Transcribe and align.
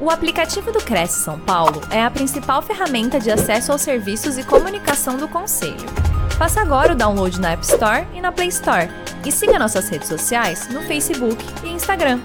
O 0.00 0.10
aplicativo 0.10 0.70
do 0.70 0.78
Cresce 0.78 1.24
São 1.24 1.40
Paulo 1.40 1.80
é 1.92 2.00
a 2.00 2.08
principal 2.08 2.62
ferramenta 2.62 3.18
de 3.18 3.32
acesso 3.32 3.72
aos 3.72 3.82
serviços 3.82 4.38
e 4.38 4.46
comunicação 4.46 5.16
do 5.16 5.26
Conselho. 5.26 5.74
Faça 6.38 6.60
agora 6.60 6.92
o 6.92 6.96
download 6.96 7.40
na 7.40 7.50
App 7.50 7.64
Store 7.64 8.06
e 8.14 8.20
na 8.20 8.30
Play 8.30 8.46
Store. 8.46 8.86
E 9.26 9.32
siga 9.32 9.58
nossas 9.58 9.88
redes 9.88 10.06
sociais 10.06 10.72
no 10.72 10.82
Facebook 10.82 11.36
e 11.64 11.70
Instagram. 11.70 12.20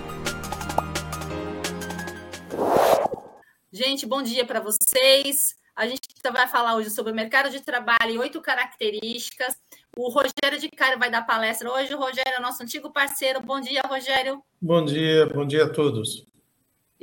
Gente, 3.71 4.05
bom 4.05 4.21
dia 4.21 4.45
para 4.45 4.59
vocês. 4.59 5.55
A 5.75 5.87
gente 5.87 6.01
vai 6.31 6.47
falar 6.47 6.75
hoje 6.75 6.91
sobre 6.91 7.11
o 7.11 7.15
mercado 7.15 7.49
de 7.49 7.59
trabalho 7.59 8.11
e 8.11 8.19
oito 8.19 8.39
características. 8.39 9.55
O 9.97 10.09
Rogério 10.09 10.59
de 10.59 10.69
Cairo 10.69 10.99
vai 10.99 11.09
dar 11.09 11.23
palestra 11.23 11.71
hoje. 11.71 11.91
O 11.95 11.97
Rogério 11.97 12.35
é 12.37 12.39
nosso 12.39 12.61
antigo 12.61 12.93
parceiro. 12.93 13.41
Bom 13.41 13.59
dia, 13.59 13.81
Rogério. 13.81 14.43
Bom 14.61 14.85
dia, 14.85 15.25
bom 15.25 15.43
dia 15.43 15.63
a 15.63 15.69
todos. 15.69 16.31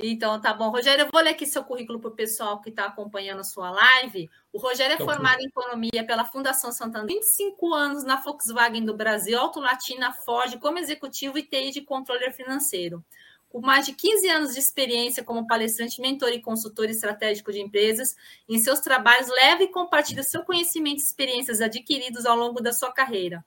Então, 0.03 0.41
tá 0.41 0.53
bom. 0.53 0.69
Rogério, 0.69 1.05
eu 1.05 1.09
vou 1.11 1.21
ler 1.21 1.31
aqui 1.31 1.45
seu 1.45 1.63
currículo 1.63 1.99
para 1.99 2.09
o 2.09 2.15
pessoal 2.15 2.59
que 2.59 2.69
está 2.69 2.85
acompanhando 2.85 3.39
a 3.39 3.43
sua 3.43 3.69
live. 3.69 4.29
O 4.51 4.57
Rogério 4.57 4.95
é 4.95 4.97
tá 4.97 5.05
formado 5.05 5.39
em 5.41 5.45
Economia 5.45 6.03
pela 6.05 6.25
Fundação 6.25 6.71
Santander, 6.71 7.15
25 7.15 7.73
anos 7.73 8.03
na 8.03 8.15
Volkswagen 8.15 8.83
do 8.83 8.95
Brasil, 8.95 9.37
Auto 9.39 9.59
Latina, 9.59 10.11
Ford, 10.11 10.57
como 10.59 10.79
executivo 10.79 11.37
e 11.37 11.43
TI 11.43 11.71
de 11.71 11.81
controller 11.81 12.33
financeiro. 12.33 13.03
Com 13.47 13.61
mais 13.61 13.85
de 13.85 13.93
15 13.93 14.29
anos 14.29 14.53
de 14.53 14.59
experiência 14.59 15.23
como 15.23 15.45
palestrante, 15.45 16.01
mentor 16.01 16.29
e 16.29 16.41
consultor 16.41 16.89
estratégico 16.89 17.51
de 17.51 17.59
empresas, 17.59 18.15
em 18.47 18.57
seus 18.57 18.79
trabalhos 18.79 19.27
leva 19.29 19.61
e 19.61 19.67
compartilha 19.67 20.23
seu 20.23 20.43
conhecimento 20.43 20.99
e 20.99 21.03
experiências 21.03 21.61
adquiridos 21.61 22.25
ao 22.25 22.37
longo 22.37 22.61
da 22.61 22.71
sua 22.71 22.91
carreira. 22.91 23.43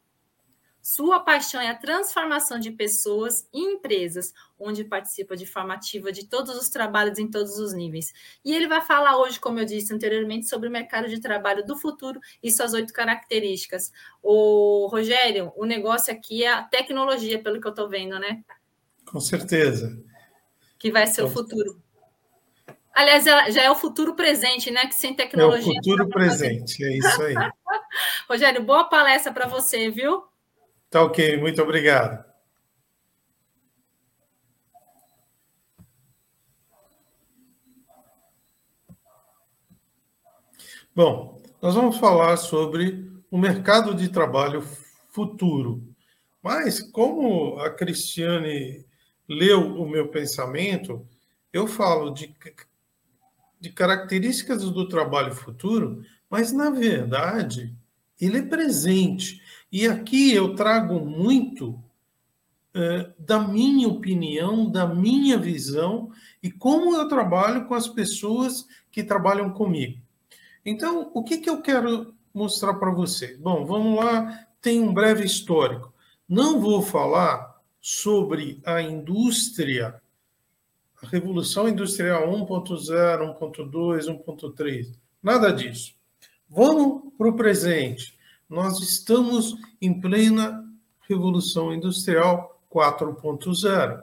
Sua 0.85 1.19
paixão 1.19 1.63
é 1.63 1.71
a 1.71 1.75
transformação 1.75 2.59
de 2.59 2.71
pessoas 2.71 3.49
e 3.55 3.59
empresas, 3.59 4.35
onde 4.61 4.85
participa 4.85 5.35
de 5.35 5.47
forma 5.47 5.73
ativa 5.73 6.13
de 6.13 6.27
todos 6.27 6.55
os 6.61 6.69
trabalhos 6.69 7.19
em 7.19 7.27
todos 7.27 7.59
os 7.59 7.73
níveis. 7.73 8.13
E 8.45 8.55
ele 8.55 8.69
vai 8.69 8.83
falar 8.83 9.17
hoje, 9.17 9.41
como 9.41 9.59
eu 9.59 9.65
disse 9.65 9.95
anteriormente, 9.95 10.47
sobre 10.47 10.69
o 10.69 10.71
mercado 10.71 11.09
de 11.09 11.19
trabalho 11.19 11.65
do 11.65 11.75
futuro 11.75 12.21
e 12.43 12.53
suas 12.53 12.75
oito 12.75 12.93
características. 12.93 13.91
O 14.23 14.87
Rogério, 14.89 15.55
o 15.57 15.65
negócio 15.65 16.13
aqui 16.13 16.45
é 16.45 16.53
a 16.53 16.63
tecnologia, 16.63 17.43
pelo 17.43 17.63
que 17.63 17.67
eu 17.67 17.71
estou 17.71 17.89
vendo, 17.89 18.19
né? 18.19 18.45
Com 19.07 19.21
certeza. 19.21 19.99
Que 20.79 20.93
vai 20.93 21.07
ser 21.07 21.23
o 21.23 21.31
futuro. 21.31 21.83
Aliás, 22.93 23.25
já 23.25 23.63
é 23.63 23.71
o 23.71 23.75
futuro 23.75 24.15
presente, 24.15 24.71
né? 24.71 24.87
Que 24.87 24.95
sem 24.95 25.15
tecnologia. 25.15 25.67
É 25.67 25.81
o 25.81 25.83
futuro 25.83 26.09
presente, 26.11 26.85
é 26.85 26.99
isso 26.99 27.23
aí. 27.23 27.35
Rogério, 28.29 28.63
boa 28.63 28.85
palestra 28.85 29.33
para 29.33 29.47
você, 29.47 29.89
viu? 29.89 30.23
Tá 30.95 31.03
ok, 31.03 31.37
muito 31.39 31.61
obrigado. 31.61 32.25
Bom, 40.95 41.43
nós 41.61 41.75
vamos 41.75 41.97
falar 41.97 42.37
sobre 42.37 43.11
o 43.29 43.37
mercado 43.37 43.93
de 43.93 44.09
trabalho 44.09 44.63
futuro. 45.11 45.83
Mas, 46.41 46.79
como 46.79 47.59
a 47.59 47.71
Cristiane 47.71 48.87
leu 49.29 49.75
o 49.75 49.91
meu 49.91 50.07
pensamento, 50.11 51.05
eu 51.53 51.67
falo 51.67 52.11
de, 52.11 52.33
de 53.61 53.71
características 53.71 54.63
do 54.63 54.87
trabalho 54.87 55.35
futuro, 55.35 56.05
mas, 56.31 56.53
na 56.53 56.71
verdade, 56.71 57.75
ele 58.21 58.39
é 58.39 58.43
presente. 58.43 59.43
E 59.75 59.89
aqui 59.89 60.33
eu 60.33 60.55
trago 60.55 61.01
muito 61.01 61.83
é, 62.73 63.11
da 63.19 63.41
minha 63.41 63.89
opinião, 63.89 64.71
da 64.71 64.87
minha 64.87 65.37
visão 65.37 66.13
e 66.41 66.49
como 66.49 66.95
eu 66.95 67.09
trabalho 67.09 67.67
com 67.67 67.75
as 67.75 67.89
pessoas 67.89 68.69
que 68.93 69.03
trabalham 69.03 69.51
comigo. 69.51 70.01
Então, 70.65 71.11
o 71.13 71.25
que, 71.25 71.39
que 71.39 71.51
eu 71.51 71.61
quero 71.61 72.15
mostrar 72.33 72.75
para 72.75 72.93
você? 72.93 73.37
Bom, 73.37 73.67
vamos 73.67 73.99
lá, 73.99 74.47
tem 74.63 74.81
um 74.81 74.95
breve 74.95 75.25
histórico. 75.25 75.93
Não 76.29 76.61
vou 76.61 76.81
falar 76.81 77.61
sobre 77.81 78.63
a 78.65 78.81
indústria, 78.81 80.01
a 81.03 81.07
Revolução 81.09 81.69
Industrial 81.69 82.29
1.0, 82.29 83.41
1.2, 83.41 84.25
1.3, 84.25 84.95
nada 85.21 85.53
disso. 85.53 85.97
Vamos 86.49 87.13
para 87.19 87.29
o 87.29 87.35
presente 87.35 88.14
nós 88.49 88.81
estamos 88.81 89.57
em 89.81 90.01
plena 90.01 90.65
Revolução 91.09 91.75
Industrial 91.75 92.61
4.0. 92.73 94.03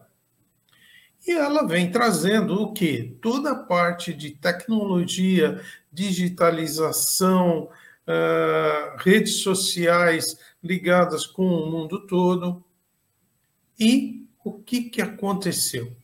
E 1.27 1.31
ela 1.31 1.67
vem 1.67 1.91
trazendo 1.91 2.61
o 2.61 2.73
que? 2.73 3.17
Toda 3.21 3.51
a 3.51 3.63
parte 3.63 4.13
de 4.13 4.31
tecnologia, 4.31 5.61
digitalização, 5.91 7.69
uh, 8.07 8.97
redes 8.97 9.41
sociais 9.41 10.37
ligadas 10.63 11.27
com 11.27 11.45
o 11.45 11.69
mundo 11.69 12.07
todo. 12.07 12.63
E 13.79 14.27
o 14.43 14.53
que, 14.53 14.83
que 14.83 15.01
aconteceu? 15.01 15.95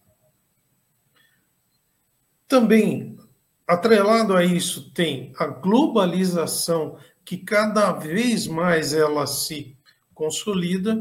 Também, 2.48 3.18
atrelado 3.66 4.36
a 4.36 4.44
isso, 4.44 4.92
tem 4.92 5.34
a 5.38 5.48
globalização 5.48 6.98
que 7.28 7.38
cada 7.38 7.92
vez 7.92 8.48
mais 8.48 8.94
ela 8.94 9.28
se 9.28 9.78
consolida 10.14 10.98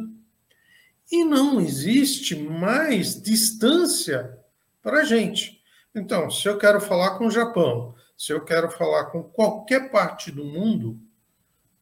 e 1.10 1.24
não 1.24 1.60
existe 1.60 2.34
mais 2.34 3.22
distância 3.22 4.36
para 4.82 5.02
a 5.02 5.04
gente. 5.04 5.62
Então, 5.94 6.28
se 6.28 6.48
eu 6.48 6.58
quero 6.58 6.80
falar 6.80 7.16
com 7.16 7.28
o 7.28 7.30
Japão, 7.30 7.94
se 8.18 8.32
eu 8.32 8.44
quero 8.44 8.68
falar 8.72 9.04
com 9.04 9.22
qualquer 9.22 9.88
parte 9.92 10.32
do 10.32 10.44
mundo, 10.44 10.98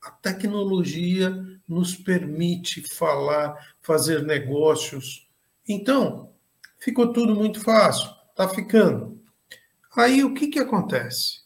a 0.02 0.10
tecnologia 0.10 1.34
nos 1.66 1.96
permite 1.96 2.82
falar, 2.82 3.74
fazer 3.80 4.22
negócios. 4.24 5.26
Então, 5.66 6.34
ficou 6.78 7.14
tudo 7.14 7.34
muito 7.34 7.60
fácil, 7.60 8.10
está 8.28 8.46
ficando. 8.46 9.18
Aí 9.96 10.22
o 10.22 10.34
que, 10.34 10.48
que 10.48 10.58
acontece? 10.58 11.44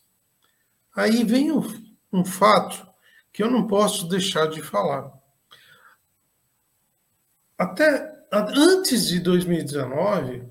Aí 0.96 1.22
vem 1.22 1.52
um, 1.52 1.62
um 2.12 2.24
fato 2.24 2.87
que 3.38 3.42
eu 3.44 3.48
não 3.48 3.68
posso 3.68 4.08
deixar 4.08 4.48
de 4.48 4.60
falar. 4.60 5.12
Até 7.56 8.26
antes 8.32 9.06
de 9.06 9.20
2019, 9.20 10.42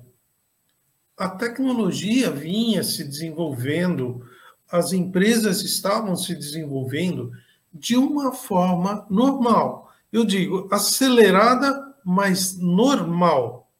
a 1.14 1.28
tecnologia 1.28 2.30
vinha 2.30 2.82
se 2.82 3.04
desenvolvendo, 3.04 4.26
as 4.72 4.94
empresas 4.94 5.60
estavam 5.60 6.16
se 6.16 6.34
desenvolvendo 6.34 7.30
de 7.74 7.94
uma 7.94 8.32
forma 8.32 9.06
normal. 9.10 9.92
Eu 10.10 10.24
digo 10.24 10.66
acelerada, 10.72 11.94
mas 12.02 12.56
normal. 12.56 13.70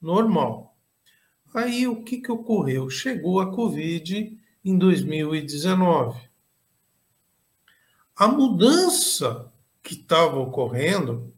Normal. 0.00 0.74
Aí 1.52 1.86
o 1.86 2.02
que, 2.02 2.16
que 2.16 2.32
ocorreu? 2.32 2.88
Chegou 2.88 3.42
a 3.42 3.54
Covid 3.54 4.40
em 4.64 4.78
2019 4.78 6.33
a 8.16 8.28
mudança 8.28 9.52
que 9.82 9.94
estava 9.94 10.38
ocorrendo, 10.38 11.32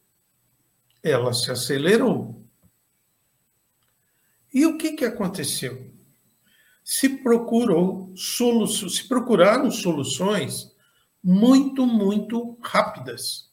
ela 1.03 1.33
se 1.33 1.51
acelerou. 1.51 2.45
E 4.53 4.65
o 4.67 4.77
que, 4.79 4.93
que 4.93 5.05
aconteceu? 5.05 5.91
Se 6.85 7.09
procurou 7.09 8.13
soluções, 8.15 8.97
se 8.97 9.09
procuraram 9.09 9.71
soluções 9.71 10.75
muito, 11.23 11.87
muito 11.87 12.57
rápidas. 12.63 13.51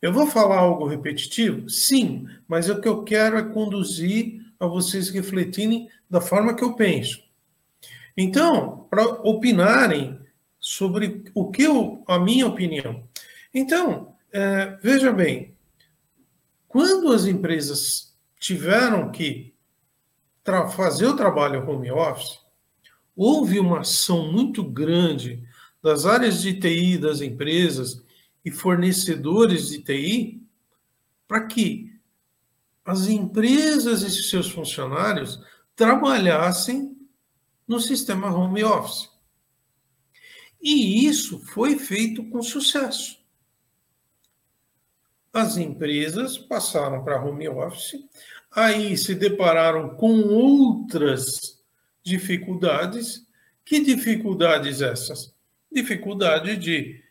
Eu 0.00 0.12
vou 0.12 0.26
falar 0.26 0.58
algo 0.58 0.86
repetitivo? 0.86 1.68
Sim, 1.68 2.26
mas 2.48 2.70
o 2.70 2.80
que 2.80 2.88
eu 2.88 3.04
quero 3.04 3.36
é 3.36 3.42
conduzir 3.42 4.40
a 4.58 4.66
vocês 4.66 5.10
refletirem 5.10 5.90
da 6.08 6.20
forma 6.20 6.54
que 6.54 6.64
eu 6.64 6.74
penso. 6.74 7.22
Então, 8.16 8.86
para 8.90 9.04
opinarem 9.22 10.18
sobre 10.70 11.24
o 11.34 11.50
que 11.50 11.64
eu, 11.64 12.04
a 12.06 12.16
minha 12.16 12.46
opinião. 12.46 13.02
Então, 13.52 14.14
é, 14.32 14.78
veja 14.80 15.12
bem, 15.12 15.56
quando 16.68 17.12
as 17.12 17.26
empresas 17.26 18.16
tiveram 18.38 19.10
que 19.10 19.52
fazer 20.76 21.06
o 21.06 21.16
trabalho 21.16 21.68
home 21.68 21.90
office, 21.90 22.38
houve 23.16 23.58
uma 23.58 23.80
ação 23.80 24.30
muito 24.30 24.62
grande 24.62 25.42
das 25.82 26.06
áreas 26.06 26.40
de 26.40 26.54
TI 26.60 26.98
das 26.98 27.20
empresas 27.20 28.04
e 28.44 28.50
fornecedores 28.52 29.70
de 29.70 29.82
TI 29.82 30.40
para 31.26 31.48
que 31.48 31.92
as 32.84 33.08
empresas 33.08 34.02
e 34.02 34.22
seus 34.22 34.48
funcionários 34.48 35.40
trabalhassem 35.74 36.96
no 37.66 37.80
sistema 37.80 38.32
home 38.32 38.62
office. 38.62 39.09
E 40.60 41.06
isso 41.06 41.38
foi 41.38 41.78
feito 41.78 42.22
com 42.24 42.42
sucesso. 42.42 43.18
As 45.32 45.56
empresas 45.56 46.36
passaram 46.36 47.04
para 47.04 47.22
home 47.22 47.48
office, 47.48 48.04
aí 48.50 48.98
se 48.98 49.14
depararam 49.14 49.90
com 49.90 50.20
outras 50.22 51.60
dificuldades. 52.02 53.26
Que 53.64 53.80
dificuldades 53.80 54.82
essas? 54.82 55.34
Dificuldade 55.70 56.56
de 56.56 57.02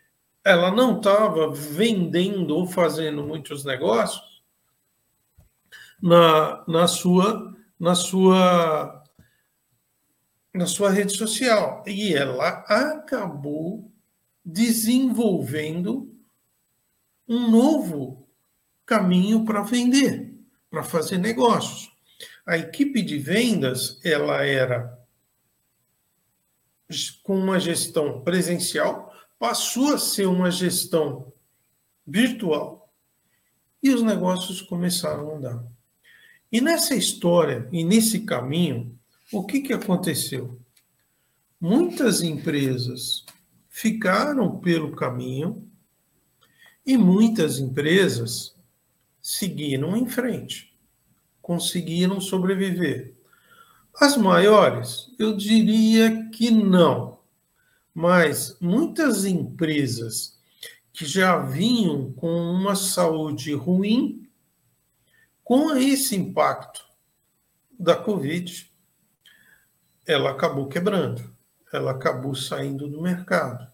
ela 0.43 0.71
não 0.71 0.97
estava 0.97 1.51
vendendo 1.51 2.55
ou 2.55 2.67
fazendo 2.67 3.23
muitos 3.23 3.63
negócios 3.63 4.41
na, 6.01 6.63
na 6.67 6.87
sua 6.87 7.55
na 7.79 7.95
sua 7.95 8.98
na 10.53 10.65
sua 10.65 10.89
rede 10.89 11.15
social 11.15 11.83
e 11.85 12.13
ela 12.13 12.63
acabou 12.67 13.91
desenvolvendo 14.43 16.13
um 17.27 17.49
novo 17.51 18.27
caminho 18.85 19.45
para 19.45 19.61
vender, 19.61 20.33
para 20.69 20.83
fazer 20.83 21.19
negócios. 21.19 21.91
A 22.45 22.57
equipe 22.57 23.01
de 23.03 23.19
vendas, 23.19 23.99
ela 24.03 24.43
era 24.43 24.97
com 27.21 27.37
uma 27.37 27.59
gestão 27.59 28.21
presencial, 28.21 29.13
passou 29.37 29.93
a 29.93 29.97
ser 29.99 30.27
uma 30.27 30.49
gestão 30.49 31.31
virtual 32.05 32.91
e 33.81 33.91
os 33.91 34.01
negócios 34.01 34.61
começaram 34.61 35.29
a 35.29 35.35
andar. 35.35 35.63
E 36.51 36.59
nessa 36.59 36.95
história 36.95 37.69
e 37.71 37.83
nesse 37.83 38.21
caminho, 38.21 38.98
o 39.31 39.45
que, 39.45 39.61
que 39.61 39.73
aconteceu? 39.73 40.59
Muitas 41.61 42.21
empresas 42.21 43.25
ficaram 43.67 44.59
pelo 44.59 44.95
caminho 44.95 45.69
e 46.85 46.97
muitas 46.97 47.59
empresas 47.59 48.55
seguiram 49.21 49.95
em 49.95 50.07
frente, 50.07 50.75
conseguiram 51.41 52.19
sobreviver. 52.19 53.15
As 53.93 54.17
maiores, 54.17 55.13
eu 55.19 55.35
diria 55.35 56.29
que 56.29 56.49
não, 56.49 57.19
mas 57.93 58.57
muitas 58.59 59.25
empresas 59.25 60.39
que 60.91 61.05
já 61.05 61.37
vinham 61.37 62.11
com 62.13 62.29
uma 62.29 62.75
saúde 62.75 63.53
ruim, 63.53 64.27
com 65.43 65.75
esse 65.75 66.15
impacto 66.15 66.83
da 67.77 67.95
Covid, 67.95 68.68
ela 70.09 70.31
acabou 70.31 70.67
quebrando, 70.67 71.21
ela 71.71 71.91
acabou 71.91 72.33
saindo 72.33 72.87
do 72.87 72.99
mercado. 72.99 73.71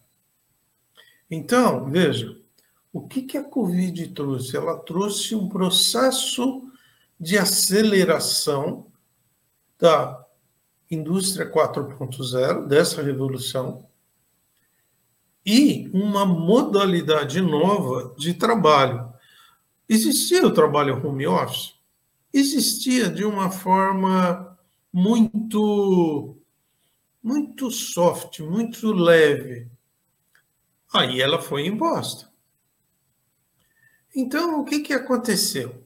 Então, 1.31 1.85
veja, 1.85 2.37
o 2.91 3.07
que, 3.07 3.21
que 3.21 3.37
a 3.37 3.43
Covid 3.43 4.09
trouxe? 4.09 4.57
Ela 4.57 4.77
trouxe 4.79 5.33
um 5.33 5.47
processo 5.47 6.69
de 7.17 7.37
aceleração 7.37 8.87
da 9.79 10.25
indústria 10.91 11.49
4.0, 11.49 12.67
dessa 12.67 13.01
revolução, 13.01 13.88
e 15.45 15.89
uma 15.93 16.25
modalidade 16.25 17.39
nova 17.39 18.13
de 18.17 18.33
trabalho. 18.33 19.09
Existia 19.88 20.45
o 20.45 20.53
trabalho 20.53 21.01
home 21.07 21.25
office? 21.25 21.75
Existia 22.33 23.09
de 23.09 23.23
uma 23.23 23.49
forma 23.49 24.54
muito 24.95 26.38
muito 27.21 27.69
soft, 27.69 28.39
muito 28.39 28.94
leve. 28.94 29.68
Aí 30.94 31.19
ela 31.19 31.42
foi 31.42 31.65
imposta. 31.65 32.31
Então, 34.15 34.62
o 34.62 34.63
que, 34.63 34.80
que 34.80 34.94
aconteceu? 34.94 35.83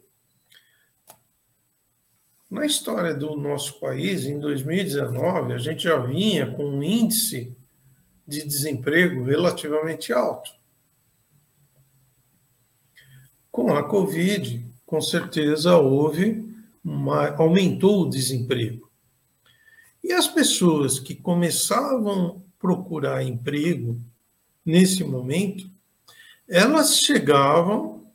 Na 2.52 2.68
história 2.68 3.16
do 3.16 3.36
nosso 3.36 3.80
país, 3.80 4.26
em 4.26 4.40
2019, 4.40 5.54
a 5.54 5.58
gente 5.58 5.84
já 5.84 5.98
vinha 5.98 6.52
com 6.52 6.66
um 6.66 6.84
índice 6.84 7.58
de 8.28 8.46
desemprego 8.46 9.24
relativamente 9.24 10.14
alto. 10.14 10.52
Com 13.52 13.74
a 13.74 13.88
Covid, 13.88 14.64
com 14.86 15.02
certeza 15.02 15.78
houve 15.78 16.54
uma, 16.84 17.30
aumentou 17.38 18.04
o 18.04 18.10
desemprego. 18.10 18.89
E 20.10 20.12
as 20.12 20.28
pessoas 20.28 20.98
que 20.98 21.14
começavam 21.14 22.44
a 22.44 22.60
procurar 22.60 23.24
emprego 23.24 24.02
nesse 24.66 25.04
momento, 25.04 25.70
elas 26.48 26.98
chegavam 26.98 28.12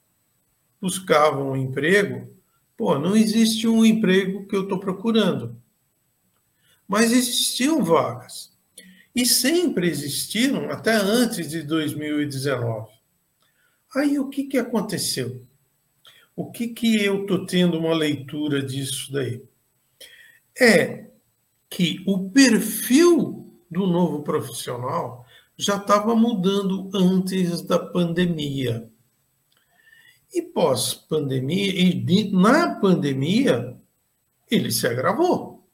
buscavam 0.81 1.53
um 1.53 1.57
emprego, 1.57 2.37
pô, 2.77 2.99
não 2.99 3.17
existe 3.17 3.69
um 3.69 3.85
emprego 3.85 4.45
que 4.49 4.57
eu 4.57 4.65
estou 4.65 4.81
procurando. 4.81 5.57
Mas 6.87 7.13
existiam 7.13 7.85
vagas. 7.85 8.53
E 9.15 9.25
sempre 9.25 9.89
existiram, 9.89 10.71
até 10.71 10.97
antes 10.97 11.49
de 11.49 11.63
2019. 11.63 12.91
Aí 13.95 14.19
o 14.19 14.29
que, 14.29 14.43
que 14.45 14.59
aconteceu? 14.59 15.47
O 16.35 16.51
que, 16.51 16.67
que 16.67 17.03
eu 17.05 17.23
estou 17.23 17.47
tendo 17.47 17.79
uma 17.79 17.95
leitura 17.95 18.61
disso 18.61 19.13
daí? 19.13 19.41
É 20.61 21.14
que 21.69 22.03
o 22.07 22.31
perfil 22.31 23.53
do 23.71 23.87
novo 23.87 24.23
profissional 24.23 25.25
já 25.57 25.77
estava 25.77 26.15
mudando 26.15 26.91
antes 26.95 27.63
da 27.63 27.79
pandemia. 27.79 28.91
E 30.33 30.43
pós-pandemia, 30.43 31.73
e 31.73 32.33
na 32.33 32.75
pandemia, 32.77 33.77
ele 34.51 34.71
se 34.71 34.87
agravou. 34.87 35.65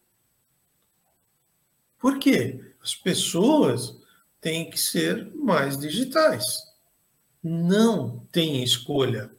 Por 1.99 2.19
quê? 2.19 2.75
As 2.83 2.95
pessoas 2.95 3.99
têm 4.41 4.71
que 4.71 4.79
ser 4.79 5.33
mais 5.35 5.79
digitais. 5.79 6.45
Não 7.43 8.27
tem 8.33 8.63
escolha. 8.63 9.31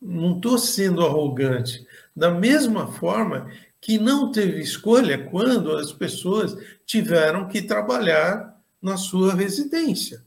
Não 0.00 0.36
estou 0.36 0.58
sendo 0.58 1.04
arrogante. 1.04 1.86
Da 2.14 2.30
mesma 2.30 2.86
forma 2.92 3.50
que 3.80 3.98
não 3.98 4.30
teve 4.32 4.60
escolha 4.60 5.26
quando 5.30 5.76
as 5.76 5.92
pessoas 5.92 6.56
tiveram 6.84 7.48
que 7.48 7.62
trabalhar 7.62 8.60
na 8.80 8.96
sua 8.96 9.34
residência. 9.34 10.24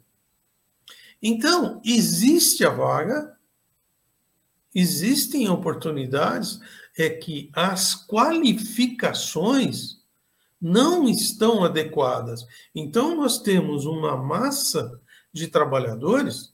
Então, 1.21 1.81
existe 1.85 2.65
a 2.65 2.69
vaga, 2.69 3.37
existem 4.73 5.47
oportunidades, 5.49 6.59
é 6.97 7.09
que 7.09 7.49
as 7.53 8.07
qualificações 8.07 10.01
não 10.59 11.07
estão 11.07 11.63
adequadas. 11.63 12.45
Então, 12.73 13.15
nós 13.15 13.39
temos 13.39 13.85
uma 13.85 14.17
massa 14.17 14.99
de 15.33 15.47
trabalhadores 15.47 16.53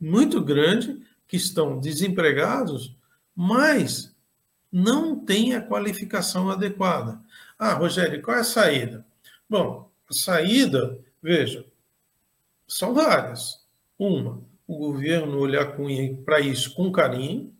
muito 0.00 0.40
grande 0.40 1.02
que 1.26 1.36
estão 1.36 1.78
desempregados, 1.78 2.96
mas 3.34 4.14
não 4.70 5.18
têm 5.18 5.54
a 5.54 5.62
qualificação 5.62 6.50
adequada. 6.50 7.20
Ah, 7.58 7.74
Rogério, 7.74 8.22
qual 8.22 8.36
é 8.36 8.40
a 8.40 8.44
saída? 8.44 9.06
Bom, 9.48 9.90
a 10.08 10.14
saída, 10.14 10.98
veja, 11.22 11.64
são 12.66 12.94
várias. 12.94 13.66
Uma, 13.98 14.42
o 14.66 14.76
governo 14.76 15.38
olhar 15.38 15.74
para 16.24 16.40
isso 16.40 16.74
com 16.74 16.92
carinho, 16.92 17.52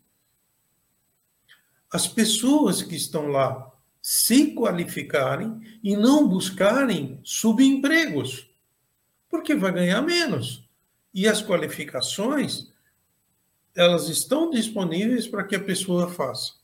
as 1.91 2.07
pessoas 2.07 2.83
que 2.83 2.95
estão 2.95 3.29
lá 3.29 3.73
se 4.03 4.55
qualificarem 4.55 5.61
e 5.83 5.97
não 5.97 6.29
buscarem 6.29 7.19
subempregos, 7.25 8.49
porque 9.29 9.55
vai 9.55 9.73
ganhar 9.73 10.03
menos. 10.03 10.69
E 11.12 11.27
as 11.27 11.43
qualificações, 11.43 12.73
elas 13.75 14.09
estão 14.09 14.50
disponíveis 14.50 15.27
para 15.27 15.45
que 15.45 15.57
a 15.57 15.61
pessoa 15.61 16.09
faça. 16.09 16.55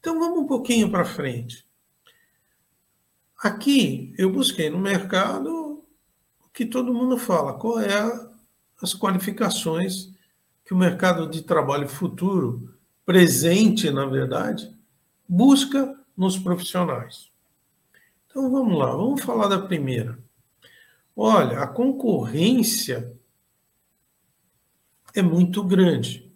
Então 0.00 0.18
vamos 0.18 0.40
um 0.40 0.46
pouquinho 0.46 0.90
para 0.90 1.04
frente. 1.04 1.66
Aqui 3.38 4.14
eu 4.18 4.32
busquei 4.32 4.70
no 4.70 4.78
mercado 4.78 5.84
o 6.44 6.48
que 6.52 6.64
todo 6.64 6.92
mundo 6.92 7.16
fala, 7.16 7.58
qual 7.58 7.78
é 7.78 8.30
as 8.82 8.94
qualificações 8.94 10.10
que 10.64 10.72
o 10.72 10.76
mercado 10.76 11.28
de 11.28 11.42
trabalho 11.42 11.88
futuro, 11.88 12.74
presente, 13.04 13.90
na 13.90 14.06
verdade, 14.06 14.74
busca 15.28 15.98
nos 16.16 16.38
profissionais. 16.38 17.30
Então 18.26 18.50
vamos 18.50 18.78
lá, 18.78 18.92
vamos 18.92 19.22
falar 19.22 19.48
da 19.48 19.58
primeira. 19.58 20.18
Olha, 21.14 21.60
a 21.60 21.66
concorrência 21.66 23.14
é 25.14 25.20
muito 25.20 25.62
grande. 25.62 26.32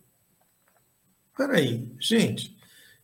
Espera 1.30 1.56
aí, 1.56 1.90
gente, 1.99 2.53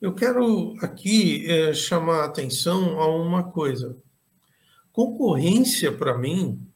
eu 0.00 0.14
quero 0.14 0.74
aqui 0.80 1.46
é, 1.50 1.74
chamar 1.74 2.22
a 2.22 2.24
atenção 2.24 2.98
a 2.98 3.06
uma 3.06 3.44
coisa. 3.44 3.96
Concorrência, 4.92 5.92
para 5.92 6.16
mim, 6.16 6.66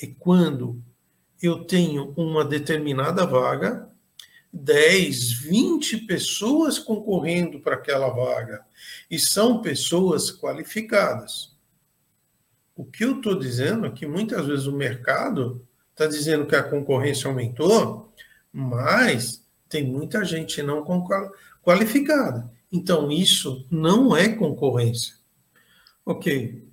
é 0.00 0.06
quando 0.18 0.80
eu 1.42 1.64
tenho 1.64 2.12
uma 2.16 2.44
determinada 2.44 3.26
vaga, 3.26 3.88
10, 4.52 5.32
20 5.32 5.98
pessoas 6.06 6.78
concorrendo 6.78 7.60
para 7.60 7.74
aquela 7.74 8.08
vaga. 8.08 8.64
E 9.10 9.18
são 9.18 9.60
pessoas 9.60 10.30
qualificadas. 10.30 11.56
O 12.76 12.84
que 12.84 13.04
eu 13.04 13.16
estou 13.16 13.38
dizendo 13.38 13.86
é 13.86 13.90
que 13.90 14.06
muitas 14.06 14.46
vezes 14.46 14.66
o 14.66 14.76
mercado 14.76 15.66
está 15.90 16.06
dizendo 16.06 16.46
que 16.46 16.56
a 16.56 16.62
concorrência 16.62 17.28
aumentou, 17.28 18.12
mas 18.52 19.44
tem 19.68 19.84
muita 19.84 20.24
gente 20.24 20.62
não 20.62 20.84
qualificada. 21.62 22.50
Então, 22.72 23.10
isso 23.10 23.66
não 23.70 24.16
é 24.16 24.28
concorrência. 24.28 25.16
Ok. 26.04 26.68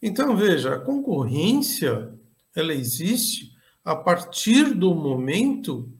Então, 0.00 0.36
veja, 0.36 0.74
a 0.74 0.80
concorrência, 0.80 2.14
ela 2.54 2.74
existe 2.74 3.56
a 3.84 3.94
partir 3.94 4.74
do 4.74 4.94
momento 4.94 5.92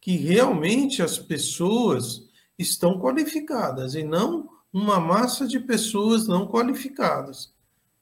que 0.00 0.16
realmente 0.16 1.02
as 1.02 1.18
pessoas 1.18 2.28
estão 2.58 2.98
qualificadas 2.98 3.94
e 3.94 4.02
não 4.02 4.50
uma 4.72 4.98
massa 4.98 5.46
de 5.46 5.60
pessoas 5.60 6.26
não 6.26 6.46
qualificadas, 6.46 7.54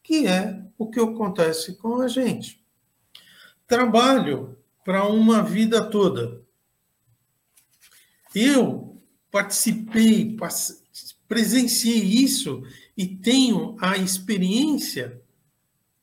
que 0.03 0.27
é 0.27 0.65
o 0.79 0.91
que 0.91 1.01
acontece 1.01 1.77
com 1.77 2.01
a 2.01 2.09
gente. 2.09 2.65
Trabalho 3.67 4.57
para 4.85 5.05
uma 5.07 5.43
vida 5.43 5.85
toda. 5.85 6.43
Eu 8.35 8.90
participei, 9.31 10.37
presenciei 11.29 12.03
isso 12.03 12.63
e 12.97 13.07
tenho 13.07 13.77
a 13.81 13.97
experiência 13.97 15.21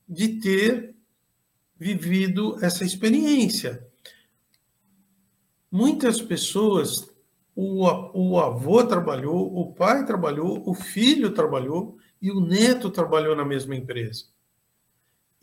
de 0.07 0.39
ter 0.39 0.95
vivido 1.77 2.57
essa 2.63 2.85
experiência. 2.85 3.85
Muitas 5.71 6.21
pessoas, 6.21 7.09
o, 7.55 8.39
avô 8.39 8.83
trabalhou, 8.85 9.53
o 9.55 9.73
pai 9.73 10.05
trabalhou, 10.05 10.63
o 10.67 10.73
filho 10.73 11.33
trabalhou 11.33 11.97
e 12.21 12.31
o 12.31 12.39
neto 12.39 12.89
trabalhou 12.89 13.35
na 13.35 13.45
mesma 13.45 13.75
empresa. 13.75 14.25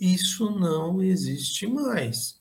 Isso 0.00 0.50
não 0.50 1.02
existe 1.02 1.66
mais. 1.66 2.40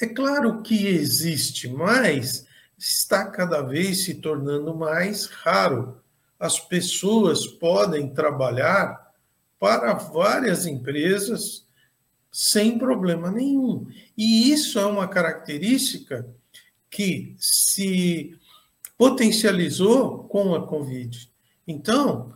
É 0.00 0.06
claro 0.06 0.62
que 0.62 0.86
existe, 0.86 1.68
mas 1.68 2.46
está 2.84 3.26
cada 3.26 3.62
vez 3.62 4.04
se 4.04 4.14
tornando 4.14 4.74
mais 4.74 5.26
raro. 5.26 5.98
As 6.38 6.60
pessoas 6.60 7.46
podem 7.46 8.12
trabalhar 8.12 9.12
para 9.58 9.94
várias 9.94 10.66
empresas 10.66 11.66
sem 12.30 12.78
problema 12.78 13.30
nenhum. 13.30 13.86
E 14.16 14.52
isso 14.52 14.78
é 14.78 14.84
uma 14.84 15.08
característica 15.08 16.28
que 16.90 17.34
se 17.38 18.38
potencializou 18.98 20.24
com 20.24 20.54
a 20.54 20.66
Covid. 20.66 21.30
Então, 21.66 22.34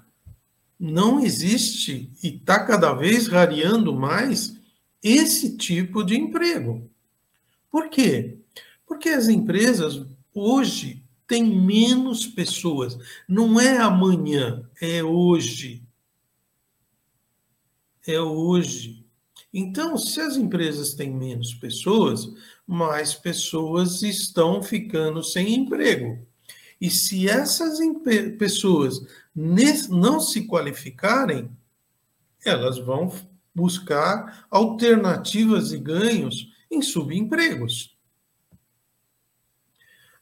não 0.80 1.20
existe 1.20 2.10
e 2.22 2.28
está 2.28 2.64
cada 2.64 2.94
vez 2.94 3.28
rareando 3.28 3.92
mais 3.92 4.56
esse 5.02 5.56
tipo 5.56 6.02
de 6.02 6.16
emprego. 6.16 6.90
Por 7.70 7.90
quê? 7.90 8.38
Porque 8.86 9.10
as 9.10 9.28
empresas 9.28 10.06
hoje 10.38 11.04
têm 11.26 11.44
menos 11.44 12.26
pessoas. 12.26 12.98
Não 13.28 13.60
é 13.60 13.78
amanhã, 13.78 14.68
é 14.80 15.02
hoje. 15.02 15.82
É 18.06 18.20
hoje. 18.20 19.04
Então, 19.52 19.96
se 19.98 20.20
as 20.20 20.36
empresas 20.36 20.94
têm 20.94 21.10
menos 21.10 21.54
pessoas, 21.54 22.28
mais 22.66 23.14
pessoas 23.14 24.02
estão 24.02 24.62
ficando 24.62 25.22
sem 25.22 25.54
emprego. 25.54 26.26
E 26.80 26.90
se 26.90 27.28
essas 27.28 27.78
pessoas 28.38 29.04
não 29.34 30.20
se 30.20 30.46
qualificarem, 30.46 31.50
elas 32.44 32.78
vão 32.78 33.12
buscar 33.54 34.46
alternativas 34.50 35.72
e 35.72 35.78
ganhos 35.78 36.52
em 36.70 36.80
subempregos. 36.80 37.97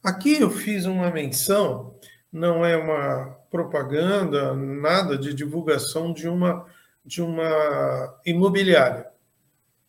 Aqui 0.07 0.41
eu 0.41 0.51
fiz 0.51 0.85
uma 0.85 1.11
menção, 1.11 1.99
não 2.33 2.65
é 2.65 2.77
uma 2.77 3.37
propaganda, 3.51 4.55
nada 4.55 5.19
de 5.19 5.35
divulgação 5.35 6.13
de 6.13 6.29
uma, 6.29 6.65
de 7.05 7.21
uma 7.21 8.21
imobiliária 8.25 9.11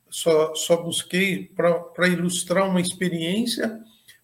só, 0.10 0.56
só 0.56 0.78
busquei 0.78 1.46
para 1.46 2.08
ilustrar 2.08 2.68
uma 2.68 2.82
experiência 2.82 3.80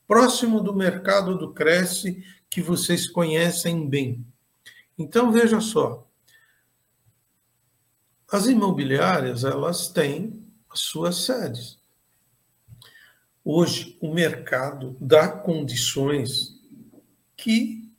próximo 0.08 0.60
do 0.62 0.74
mercado 0.74 1.38
do 1.38 1.54
Cresce 1.54 2.24
que 2.50 2.60
vocês 2.60 3.08
conhecem 3.08 3.88
bem. 3.88 4.26
Então 4.98 5.32
veja 5.32 5.60
só, 5.60 6.08
as 8.32 8.48
imobiliárias 8.48 9.44
elas 9.44 9.90
têm 9.90 10.44
as 10.72 10.80
suas 10.80 11.18
sedes. 11.18 11.83
Hoje 13.46 13.98
o 14.00 14.14
mercado 14.14 14.96
dá 15.02 15.28
condições 15.28 16.58
que 17.36 17.92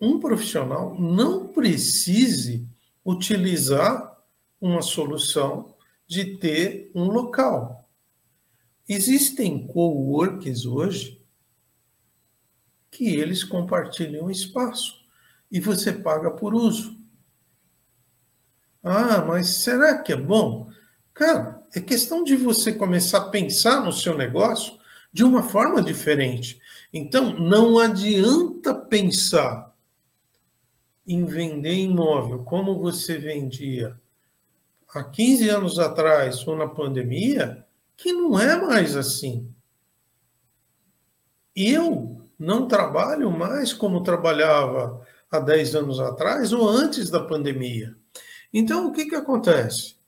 um 0.00 0.20
profissional 0.20 0.98
não 0.98 1.48
precise 1.48 2.68
utilizar 3.04 4.16
uma 4.60 4.80
solução 4.80 5.74
de 6.06 6.36
ter 6.36 6.90
um 6.94 7.04
local. 7.04 7.88
Existem 8.88 9.66
coworks 9.66 10.64
hoje 10.64 11.20
que 12.90 13.08
eles 13.08 13.42
compartilham 13.42 14.30
espaço 14.30 15.00
e 15.50 15.58
você 15.58 15.92
paga 15.92 16.30
por 16.30 16.54
uso. 16.54 16.96
Ah, 18.82 19.24
mas 19.24 19.48
será 19.48 19.98
que 19.98 20.12
é 20.12 20.16
bom? 20.16 20.70
Cara, 21.12 21.59
é 21.74 21.80
questão 21.80 22.24
de 22.24 22.36
você 22.36 22.72
começar 22.72 23.18
a 23.18 23.28
pensar 23.28 23.84
no 23.84 23.92
seu 23.92 24.16
negócio 24.16 24.78
de 25.12 25.24
uma 25.24 25.42
forma 25.42 25.82
diferente. 25.82 26.60
Então, 26.92 27.38
não 27.38 27.78
adianta 27.78 28.74
pensar 28.74 29.74
em 31.06 31.24
vender 31.24 31.74
imóvel 31.74 32.44
como 32.44 32.78
você 32.78 33.18
vendia 33.18 33.98
há 34.88 35.02
15 35.02 35.48
anos 35.48 35.78
atrás 35.78 36.46
ou 36.46 36.56
na 36.56 36.68
pandemia, 36.68 37.64
que 37.96 38.12
não 38.12 38.38
é 38.38 38.60
mais 38.60 38.96
assim. 38.96 39.52
Eu 41.54 42.28
não 42.38 42.66
trabalho 42.66 43.30
mais 43.30 43.72
como 43.72 44.02
trabalhava 44.02 45.06
há 45.30 45.38
10 45.38 45.74
anos 45.76 46.00
atrás 46.00 46.52
ou 46.52 46.68
antes 46.68 47.10
da 47.10 47.20
pandemia. 47.20 47.96
Então, 48.52 48.88
o 48.88 48.92
que, 48.92 49.06
que 49.06 49.14
acontece? 49.14 49.99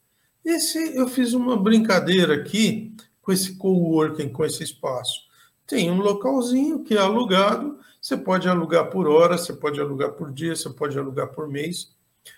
Esse, 0.44 0.96
eu 0.96 1.08
fiz 1.08 1.32
uma 1.32 1.56
brincadeira 1.56 2.34
aqui 2.34 2.94
com 3.20 3.32
esse 3.32 3.56
coworking, 3.56 4.28
com 4.28 4.44
esse 4.44 4.62
espaço. 4.62 5.20
Tem 5.66 5.90
um 5.90 6.00
localzinho 6.00 6.82
que 6.82 6.94
é 6.94 6.98
alugado, 6.98 7.78
você 8.00 8.16
pode 8.16 8.48
alugar 8.48 8.90
por 8.90 9.06
hora, 9.08 9.38
você 9.38 9.52
pode 9.52 9.80
alugar 9.80 10.12
por 10.12 10.32
dia, 10.32 10.56
você 10.56 10.68
pode 10.70 10.98
alugar 10.98 11.28
por 11.28 11.48
mês 11.48 11.92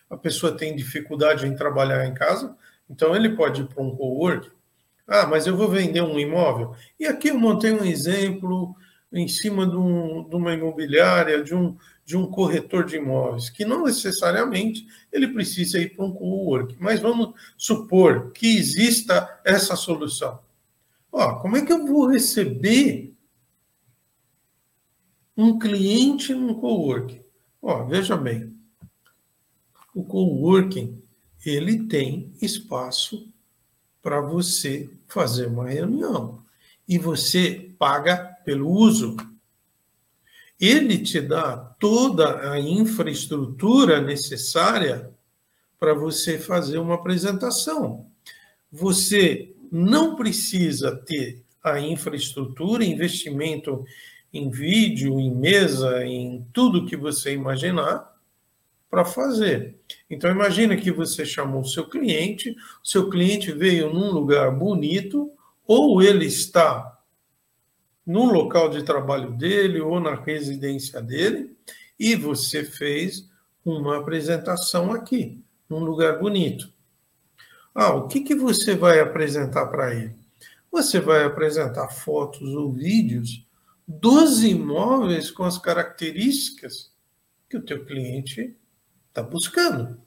a 0.08 0.16
pessoa 0.16 0.56
tem 0.56 0.75
dificuldade 0.75 1.46
em 1.46 1.54
trabalhar 1.54 2.06
em 2.06 2.14
casa, 2.14 2.56
então 2.88 3.14
ele 3.14 3.30
pode 3.30 3.62
ir 3.62 3.66
para 3.66 3.82
um 3.82 3.94
cowork. 3.94 4.50
Ah, 5.06 5.26
mas 5.26 5.46
eu 5.46 5.56
vou 5.56 5.68
vender 5.68 6.02
um 6.02 6.18
imóvel. 6.18 6.75
E 6.99 7.06
aqui 7.06 7.28
eu 7.28 7.38
montei 7.38 7.73
um 7.73 7.84
exemplo 7.84 8.75
em 9.12 9.28
cima 9.28 9.66
de, 9.66 9.76
um, 9.76 10.26
de 10.28 10.34
uma 10.34 10.54
imobiliária, 10.54 11.42
de 11.42 11.54
um, 11.54 11.76
de 12.04 12.16
um 12.16 12.26
corretor 12.26 12.84
de 12.84 12.96
imóveis, 12.96 13.49
que 13.49 13.64
não 13.64 13.84
necessariamente 13.84 14.87
ele 15.11 15.28
precisa 15.28 15.78
ir 15.78 15.96
para 15.96 16.04
um 16.04 16.12
cowork, 16.12 16.76
mas 16.78 17.00
vamos 17.00 17.34
supor 17.56 18.30
que 18.32 18.56
exista 18.56 19.40
essa 19.44 19.75
solução. 19.75 20.38
Ó, 21.11 21.37
como 21.37 21.56
é 21.56 21.64
que 21.64 21.73
eu 21.73 21.87
vou 21.87 22.08
receber 22.08 23.14
um 25.37 25.58
cliente 25.58 26.34
num 26.34 26.54
cowork? 26.54 27.23
Ó, 27.62 27.84
veja 27.84 28.16
bem, 28.16 28.54
o 29.94 30.04
coworking 30.04 31.02
ele 31.44 31.87
tem 31.87 32.32
espaço 32.40 33.32
para 34.02 34.20
você 34.20 34.90
fazer 35.06 35.46
uma 35.46 35.68
reunião 35.68 36.42
e 36.87 36.99
você 36.99 37.75
paga 37.78 38.16
pelo 38.44 38.68
uso. 38.68 39.16
Ele 40.61 40.99
te 40.99 41.20
dá 41.20 41.56
toda 41.56 42.52
a 42.52 42.61
infraestrutura 42.61 44.00
necessária 44.00 45.11
para 45.78 45.94
você 45.94 46.38
fazer 46.38 46.78
uma 46.78 46.94
apresentação. 46.94 48.06
Você 48.70 49.54
não 49.70 50.16
precisa 50.16 50.96
ter 50.96 51.42
a 51.62 51.80
infraestrutura, 51.80 52.84
investimento 52.84 53.84
em 54.32 54.50
vídeo, 54.50 55.18
em 55.18 55.34
mesa, 55.34 56.04
em 56.04 56.46
tudo 56.52 56.87
que 56.87 56.96
você 56.96 57.32
imaginar, 57.32 58.12
para 58.90 59.04
fazer. 59.04 59.76
Então 60.08 60.30
imagine 60.30 60.76
que 60.76 60.92
você 60.92 61.26
chamou 61.26 61.62
o 61.62 61.66
seu 61.66 61.88
cliente, 61.88 62.50
o 62.82 62.87
seu 62.87 63.11
cliente 63.11 63.50
veio 63.50 63.92
num 63.92 64.12
lugar 64.12 64.52
bonito, 64.52 65.32
ou 65.66 66.00
ele 66.00 66.26
está 66.26 66.94
no 68.06 68.25
local 68.26 68.68
de 68.68 68.82
trabalho 68.82 69.32
dele 69.32 69.80
ou 69.80 69.99
na 69.99 70.14
residência 70.14 71.00
dele, 71.00 71.56
e 71.99 72.14
você 72.14 72.64
fez 72.64 73.28
uma 73.64 73.99
apresentação 73.99 74.92
aqui, 74.92 75.42
num 75.68 75.84
lugar 75.84 76.18
bonito. 76.18 76.73
Ah, 77.75 77.94
o 77.94 78.06
que, 78.06 78.20
que 78.20 78.34
você 78.34 78.75
vai 78.75 79.00
apresentar 79.00 79.66
para 79.66 79.94
ele? 79.94 80.14
Você 80.70 81.00
vai 81.00 81.25
apresentar 81.25 81.88
fotos 81.88 82.54
ou 82.54 82.73
vídeos 82.73 83.46
dos 83.87 84.42
imóveis 84.42 85.30
com 85.30 85.44
as 85.44 85.58
características 85.58 86.92
que 87.49 87.56
o 87.56 87.62
teu 87.62 87.84
cliente 87.84 88.56
está 89.08 89.23
buscando. 89.23 90.00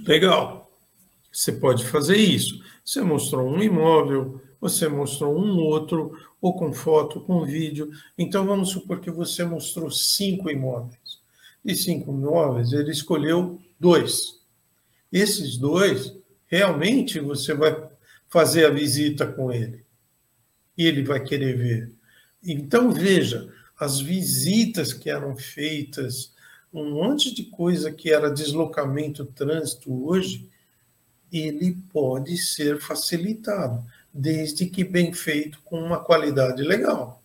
Legal. 0.00 0.70
Você 1.32 1.52
pode 1.52 1.86
fazer 1.86 2.16
isso. 2.16 2.62
Você 2.84 3.00
mostrou 3.00 3.48
um 3.48 3.62
imóvel, 3.62 4.40
você 4.60 4.88
mostrou 4.88 5.38
um 5.38 5.56
outro, 5.58 6.12
ou 6.40 6.56
com 6.56 6.72
foto, 6.72 7.20
com 7.20 7.44
vídeo. 7.44 7.90
Então 8.16 8.46
vamos 8.46 8.70
supor 8.70 9.00
que 9.00 9.10
você 9.10 9.44
mostrou 9.44 9.90
cinco 9.90 10.50
imóveis. 10.50 11.20
De 11.64 11.74
cinco 11.74 12.12
imóveis, 12.12 12.72
ele 12.72 12.90
escolheu 12.90 13.60
dois. 13.78 14.40
Esses 15.12 15.56
dois, 15.56 16.14
realmente 16.46 17.18
você 17.20 17.54
vai 17.54 17.88
fazer 18.28 18.66
a 18.66 18.70
visita 18.70 19.26
com 19.26 19.52
ele. 19.52 19.84
E 20.76 20.86
ele 20.86 21.02
vai 21.02 21.20
querer 21.20 21.56
ver. 21.56 21.92
Então 22.44 22.90
veja, 22.90 23.52
as 23.78 24.00
visitas 24.00 24.92
que 24.92 25.10
eram 25.10 25.36
feitas, 25.36 26.32
um 26.72 26.90
monte 26.90 27.34
de 27.34 27.44
coisa 27.44 27.90
que 27.90 28.12
era 28.12 28.30
deslocamento, 28.30 29.24
trânsito 29.24 29.92
hoje, 30.06 30.48
ele 31.32 31.76
pode 31.92 32.36
ser 32.36 32.80
facilitado, 32.80 33.84
desde 34.12 34.66
que 34.66 34.84
bem 34.84 35.12
feito 35.12 35.60
com 35.64 35.80
uma 35.80 35.98
qualidade 35.98 36.62
legal. 36.62 37.22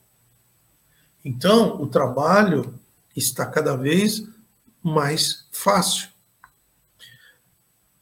Então, 1.23 1.81
o 1.81 1.87
trabalho 1.87 2.77
está 3.15 3.45
cada 3.45 3.75
vez 3.75 4.27
mais 4.81 5.47
fácil. 5.51 6.09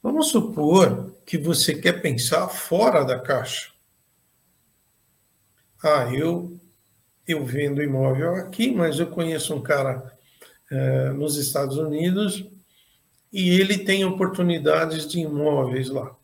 Vamos 0.02 0.30
supor 0.30 1.14
que 1.26 1.38
você 1.38 1.76
quer 1.76 2.02
pensar 2.02 2.48
fora 2.48 3.04
da 3.04 3.20
caixa. 3.20 3.72
Ah, 5.84 6.14
eu 6.14 6.60
eu 7.28 7.46
vendo 7.46 7.82
imóvel 7.82 8.36
aqui, 8.36 8.72
mas 8.72 9.00
eu 9.00 9.08
conheço 9.08 9.56
um 9.56 9.62
cara 9.62 10.12
é, 10.70 11.10
nos 11.12 11.38
Estados 11.38 11.78
Unidos 11.78 12.46
e 13.32 13.50
ele 13.52 13.78
tem 13.78 14.04
oportunidades 14.04 15.08
de 15.08 15.20
imóveis 15.20 15.90
lá. 15.90 16.16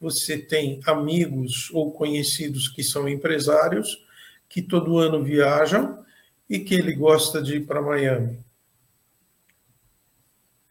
Você 0.00 0.38
tem 0.38 0.80
amigos 0.86 1.70
ou 1.72 1.92
conhecidos 1.92 2.68
que 2.68 2.82
são 2.82 3.08
empresários 3.08 4.04
que 4.48 4.62
todo 4.62 4.98
ano 4.98 5.22
viajam 5.22 6.04
e 6.48 6.58
que 6.60 6.74
ele 6.74 6.92
gosta 6.94 7.42
de 7.42 7.56
ir 7.56 7.66
para 7.66 7.82
Miami. 7.82 8.38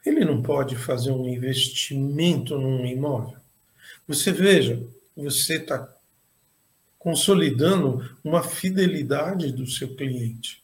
Ele 0.05 0.23
não 0.23 0.41
pode 0.41 0.75
fazer 0.75 1.11
um 1.11 1.27
investimento 1.27 2.57
num 2.57 2.85
imóvel. 2.85 3.37
Você 4.07 4.31
veja, 4.31 4.81
você 5.15 5.57
está 5.57 5.93
consolidando 6.97 8.17
uma 8.23 8.41
fidelidade 8.41 9.51
do 9.51 9.67
seu 9.67 9.95
cliente. 9.95 10.63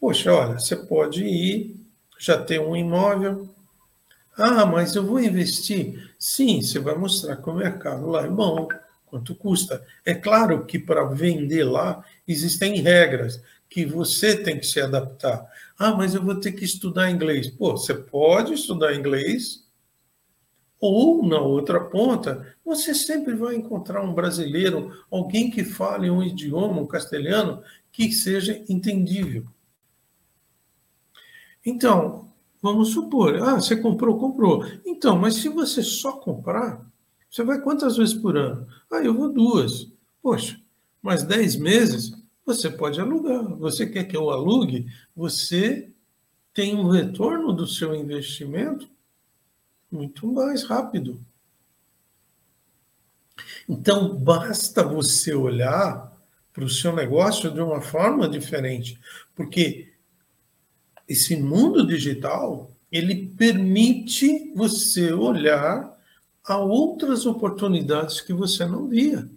Poxa, 0.00 0.32
olha, 0.32 0.58
você 0.58 0.76
pode 0.76 1.24
ir, 1.24 1.76
já 2.18 2.42
ter 2.42 2.60
um 2.60 2.76
imóvel. 2.76 3.53
Ah, 4.36 4.66
mas 4.66 4.94
eu 4.96 5.04
vou 5.06 5.20
investir. 5.20 6.12
Sim, 6.18 6.60
você 6.60 6.78
vai 6.78 6.94
mostrar 6.96 7.36
que 7.36 7.48
o 7.48 7.54
mercado 7.54 8.06
lá 8.06 8.24
é 8.24 8.28
bom, 8.28 8.68
quanto 9.06 9.34
custa. 9.34 9.84
É 10.04 10.14
claro 10.14 10.64
que 10.66 10.78
para 10.78 11.04
vender 11.04 11.64
lá 11.64 12.04
existem 12.26 12.80
regras 12.80 13.40
que 13.68 13.84
você 13.84 14.36
tem 14.36 14.58
que 14.58 14.66
se 14.66 14.80
adaptar. 14.80 15.46
Ah, 15.78 15.92
mas 15.92 16.14
eu 16.14 16.22
vou 16.22 16.34
ter 16.36 16.52
que 16.52 16.64
estudar 16.64 17.10
inglês. 17.10 17.48
Pô, 17.48 17.72
você 17.76 17.94
pode 17.94 18.54
estudar 18.54 18.94
inglês 18.94 19.64
ou, 20.80 21.26
na 21.26 21.40
outra 21.40 21.80
ponta, 21.80 22.54
você 22.64 22.94
sempre 22.94 23.34
vai 23.34 23.54
encontrar 23.56 24.02
um 24.02 24.12
brasileiro, 24.12 24.92
alguém 25.10 25.50
que 25.50 25.64
fale 25.64 26.10
um 26.10 26.22
idioma, 26.22 26.80
um 26.80 26.86
castelhano, 26.86 27.62
que 27.90 28.12
seja 28.12 28.62
entendível. 28.68 29.46
Então, 31.64 32.28
vamos 32.64 32.92
supor, 32.94 33.42
ah, 33.42 33.56
você 33.56 33.76
comprou, 33.76 34.18
comprou. 34.18 34.64
Então, 34.86 35.18
mas 35.18 35.34
se 35.34 35.50
você 35.50 35.82
só 35.82 36.12
comprar, 36.12 36.82
você 37.30 37.44
vai 37.44 37.60
quantas 37.60 37.98
vezes 37.98 38.14
por 38.14 38.38
ano? 38.38 38.66
Ah, 38.90 39.02
eu 39.04 39.12
vou 39.12 39.30
duas. 39.30 39.92
Poxa, 40.22 40.58
mas 41.02 41.22
dez 41.22 41.56
meses 41.56 42.14
você 42.42 42.70
pode 42.70 42.98
alugar. 42.98 43.54
Você 43.56 43.86
quer 43.86 44.04
que 44.04 44.16
eu 44.16 44.30
alugue? 44.30 44.86
Você 45.14 45.92
tem 46.54 46.74
um 46.74 46.88
retorno 46.88 47.52
do 47.52 47.66
seu 47.66 47.94
investimento 47.94 48.88
muito 49.92 50.26
mais 50.26 50.64
rápido. 50.64 51.20
Então, 53.68 54.16
basta 54.16 54.82
você 54.82 55.34
olhar 55.34 56.10
para 56.50 56.64
o 56.64 56.70
seu 56.70 56.94
negócio 56.94 57.50
de 57.50 57.60
uma 57.60 57.82
forma 57.82 58.26
diferente, 58.26 58.98
porque 59.34 59.92
esse 61.08 61.36
mundo 61.36 61.86
digital 61.86 62.70
ele 62.90 63.26
permite 63.36 64.52
você 64.54 65.12
olhar 65.12 65.92
a 66.44 66.58
outras 66.58 67.26
oportunidades 67.26 68.20
que 68.20 68.32
você 68.32 68.64
não 68.66 68.86
via 68.86 69.28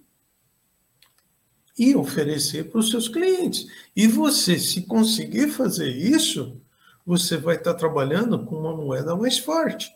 e 1.77 1.95
oferecer 1.95 2.69
para 2.69 2.79
os 2.79 2.89
seus 2.89 3.07
clientes. 3.07 3.67
E 3.95 4.07
você, 4.07 4.59
se 4.59 4.83
conseguir 4.83 5.49
fazer 5.49 5.89
isso, 5.89 6.59
você 7.05 7.37
vai 7.37 7.55
estar 7.55 7.73
trabalhando 7.75 8.45
com 8.45 8.57
uma 8.57 8.75
moeda 8.75 9.15
mais 9.15 9.37
forte. 9.37 9.91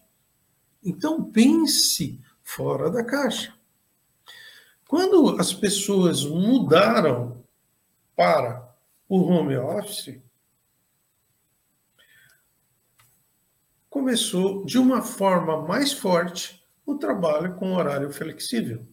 Então, 0.84 1.24
pense 1.24 2.20
fora 2.44 2.90
da 2.90 3.04
caixa. 3.04 3.54
Quando 4.88 5.40
as 5.40 5.54
pessoas 5.54 6.26
mudaram 6.26 7.44
para 8.16 8.76
o 9.08 9.22
home 9.22 9.56
office, 9.56 10.20
começou 14.02 14.66
de 14.66 14.80
uma 14.80 15.04
forma 15.04 15.62
mais 15.62 15.94
forte 15.94 16.60
o 16.84 16.96
trabalho 16.96 17.54
com 17.54 17.76
horário 17.76 18.12
flexível. 18.12 18.84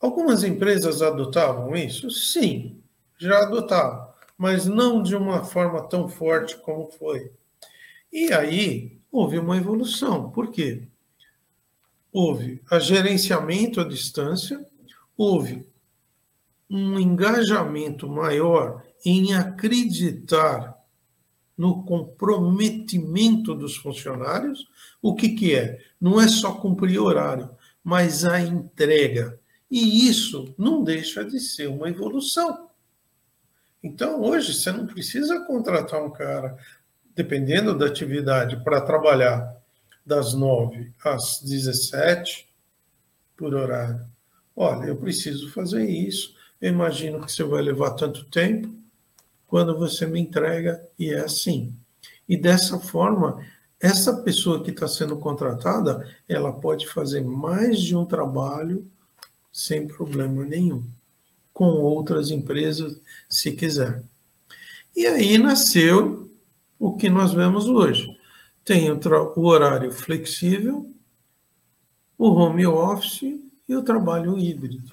Algumas 0.00 0.42
empresas 0.42 1.02
adotavam 1.02 1.76
isso? 1.76 2.10
Sim, 2.10 2.80
já 3.18 3.42
adotavam, 3.42 4.08
mas 4.38 4.64
não 4.64 5.02
de 5.02 5.14
uma 5.14 5.44
forma 5.44 5.86
tão 5.86 6.08
forte 6.08 6.56
como 6.56 6.86
foi. 6.86 7.30
E 8.10 8.32
aí, 8.32 8.98
houve 9.12 9.38
uma 9.38 9.58
evolução. 9.58 10.30
Por 10.30 10.50
quê? 10.50 10.88
Houve 12.10 12.62
a 12.70 12.78
gerenciamento 12.78 13.82
à 13.82 13.84
distância, 13.84 14.66
houve 15.14 15.68
um 16.70 16.98
engajamento 16.98 18.08
maior 18.08 18.82
em 19.04 19.34
acreditar 19.34 20.75
no 21.56 21.84
comprometimento 21.84 23.54
dos 23.54 23.76
funcionários. 23.76 24.68
O 25.00 25.14
que, 25.14 25.30
que 25.30 25.54
é? 25.54 25.78
Não 26.00 26.20
é 26.20 26.28
só 26.28 26.52
cumprir 26.52 26.98
horário, 26.98 27.50
mas 27.82 28.24
a 28.24 28.40
entrega. 28.40 29.38
E 29.70 30.08
isso 30.08 30.54
não 30.58 30.84
deixa 30.84 31.24
de 31.24 31.40
ser 31.40 31.68
uma 31.68 31.88
evolução. 31.88 32.68
Então, 33.82 34.22
hoje, 34.22 34.52
você 34.52 34.70
não 34.72 34.86
precisa 34.86 35.44
contratar 35.46 36.04
um 36.04 36.10
cara 36.10 36.56
dependendo 37.16 37.76
da 37.76 37.86
atividade, 37.86 38.62
para 38.62 38.82
trabalhar 38.82 39.56
das 40.04 40.34
9 40.34 40.92
às 41.02 41.40
17 41.40 42.46
por 43.34 43.54
horário. 43.54 44.06
Olha, 44.54 44.84
eu 44.84 44.96
preciso 44.96 45.50
fazer 45.50 45.88
isso. 45.88 46.36
Eu 46.60 46.72
imagino 46.72 47.24
que 47.24 47.32
você 47.32 47.42
vai 47.42 47.62
levar 47.62 47.92
tanto 47.92 48.24
tempo 48.24 48.68
quando 49.46 49.78
você 49.78 50.06
me 50.06 50.20
entrega 50.20 50.80
e 50.98 51.12
é 51.12 51.20
assim. 51.20 51.74
E 52.28 52.36
dessa 52.36 52.78
forma, 52.78 53.44
essa 53.80 54.22
pessoa 54.22 54.62
que 54.62 54.70
está 54.70 54.88
sendo 54.88 55.16
contratada, 55.16 56.08
ela 56.28 56.52
pode 56.52 56.88
fazer 56.88 57.22
mais 57.22 57.80
de 57.80 57.94
um 57.96 58.04
trabalho 58.04 58.86
sem 59.52 59.86
problema 59.86 60.44
nenhum, 60.44 60.84
com 61.52 61.66
outras 61.66 62.30
empresas, 62.30 63.00
se 63.28 63.52
quiser. 63.52 64.02
E 64.94 65.06
aí 65.06 65.38
nasceu 65.38 66.30
o 66.78 66.96
que 66.96 67.08
nós 67.08 67.32
vemos 67.32 67.66
hoje. 67.66 68.14
Tem 68.64 68.90
o, 68.90 68.98
o 69.36 69.46
horário 69.46 69.92
flexível, 69.92 70.90
o 72.18 72.28
home 72.28 72.66
office 72.66 73.40
e 73.68 73.76
o 73.76 73.82
trabalho 73.82 74.38
híbrido. 74.38 74.92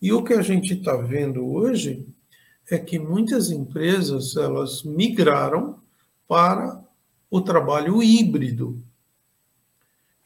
E 0.00 0.12
o 0.12 0.22
que 0.22 0.34
a 0.34 0.42
gente 0.42 0.74
está 0.74 0.96
vendo 0.96 1.44
hoje 1.46 2.06
é 2.70 2.78
que 2.78 2.98
muitas 2.98 3.50
empresas 3.50 4.36
elas 4.36 4.82
migraram 4.82 5.80
para 6.26 6.84
o 7.30 7.40
trabalho 7.40 8.02
híbrido. 8.02 8.82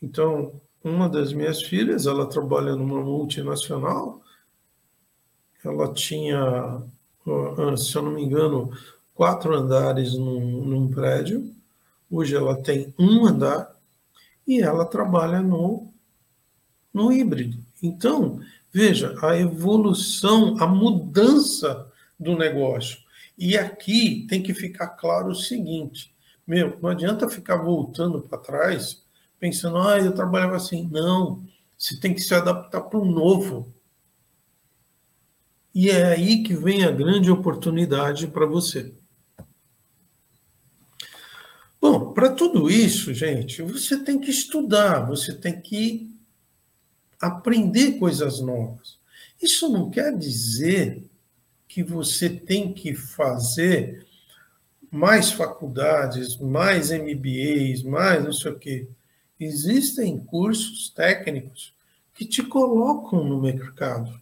Então, 0.00 0.60
uma 0.82 1.08
das 1.08 1.32
minhas 1.32 1.62
filhas, 1.62 2.06
ela 2.06 2.26
trabalha 2.26 2.74
numa 2.74 3.00
multinacional, 3.00 4.20
ela 5.64 5.92
tinha, 5.92 6.82
se 7.76 7.96
eu 7.96 8.02
não 8.02 8.12
me 8.12 8.24
engano, 8.24 8.72
quatro 9.14 9.54
andares 9.54 10.14
num, 10.14 10.64
num 10.64 10.88
prédio, 10.88 11.54
hoje 12.10 12.34
ela 12.34 12.60
tem 12.60 12.92
um 12.98 13.26
andar 13.26 13.72
e 14.46 14.60
ela 14.60 14.84
trabalha 14.84 15.40
no, 15.40 15.92
no 16.92 17.12
híbrido. 17.12 17.58
Então, 17.80 18.40
veja, 18.72 19.14
a 19.22 19.38
evolução, 19.38 20.56
a 20.58 20.66
mudança 20.66 21.91
do 22.22 22.36
negócio. 22.36 22.98
E 23.36 23.56
aqui 23.56 24.26
tem 24.28 24.42
que 24.42 24.54
ficar 24.54 24.88
claro 24.88 25.28
o 25.28 25.34
seguinte: 25.34 26.14
meu, 26.46 26.78
não 26.80 26.90
adianta 26.90 27.28
ficar 27.28 27.56
voltando 27.56 28.20
para 28.22 28.38
trás 28.38 29.02
pensando, 29.42 29.78
ah, 29.78 29.98
eu 29.98 30.14
trabalhava 30.14 30.54
assim. 30.54 30.88
Não, 30.92 31.44
você 31.76 31.98
tem 31.98 32.14
que 32.14 32.20
se 32.20 32.32
adaptar 32.32 32.82
para 32.82 33.00
o 33.00 33.04
novo. 33.04 33.74
E 35.74 35.90
é 35.90 36.04
aí 36.04 36.44
que 36.44 36.54
vem 36.54 36.84
a 36.84 36.92
grande 36.92 37.28
oportunidade 37.28 38.28
para 38.28 38.46
você. 38.46 38.94
Bom, 41.80 42.12
para 42.12 42.30
tudo 42.30 42.70
isso, 42.70 43.12
gente, 43.12 43.62
você 43.62 43.98
tem 44.04 44.20
que 44.20 44.30
estudar, 44.30 45.00
você 45.00 45.34
tem 45.34 45.60
que 45.60 46.14
aprender 47.20 47.98
coisas 47.98 48.38
novas. 48.38 49.00
Isso 49.42 49.68
não 49.68 49.90
quer 49.90 50.16
dizer 50.16 51.10
que 51.72 51.82
você 51.82 52.28
tem 52.28 52.70
que 52.70 52.94
fazer 52.94 54.06
mais 54.90 55.32
faculdades, 55.32 56.36
mais 56.36 56.90
MBAs, 56.90 57.82
mais 57.82 58.22
não 58.22 58.32
sei 58.32 58.52
o 58.52 58.58
quê. 58.58 58.88
Existem 59.40 60.18
cursos 60.18 60.90
técnicos 60.90 61.74
que 62.12 62.26
te 62.26 62.42
colocam 62.42 63.24
no 63.24 63.40
mercado. 63.40 64.20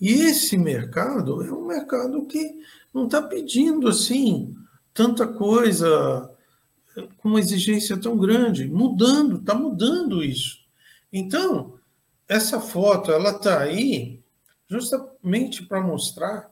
E 0.00 0.12
esse 0.12 0.56
mercado 0.56 1.42
é 1.42 1.52
um 1.52 1.66
mercado 1.66 2.24
que 2.24 2.58
não 2.92 3.04
está 3.04 3.20
pedindo 3.20 3.86
assim 3.86 4.56
tanta 4.94 5.26
coisa 5.26 6.34
com 7.18 7.28
uma 7.28 7.38
exigência 7.38 7.98
tão 7.98 8.16
grande, 8.16 8.66
mudando, 8.66 9.40
está 9.40 9.54
mudando 9.54 10.24
isso. 10.24 10.58
Então, 11.12 11.74
essa 12.26 12.62
foto, 12.62 13.12
ela 13.12 13.32
está 13.32 13.60
aí 13.60 14.22
justamente 15.22 15.64
para 15.64 15.80
mostrar 15.80 16.50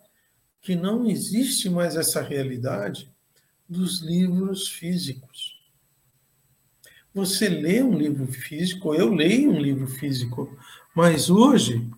que 0.62 0.76
não 0.76 1.06
existe 1.06 1.68
mais 1.68 1.96
essa 1.96 2.22
realidade 2.22 3.12
dos 3.68 4.00
livros 4.00 4.68
físicos. 4.68 5.58
Você 7.12 7.48
lê 7.48 7.82
um 7.82 7.98
livro 7.98 8.26
físico, 8.26 8.94
eu 8.94 9.12
leio 9.12 9.50
um 9.50 9.60
livro 9.60 9.88
físico, 9.88 10.56
mas 10.94 11.28
hoje 11.28 11.90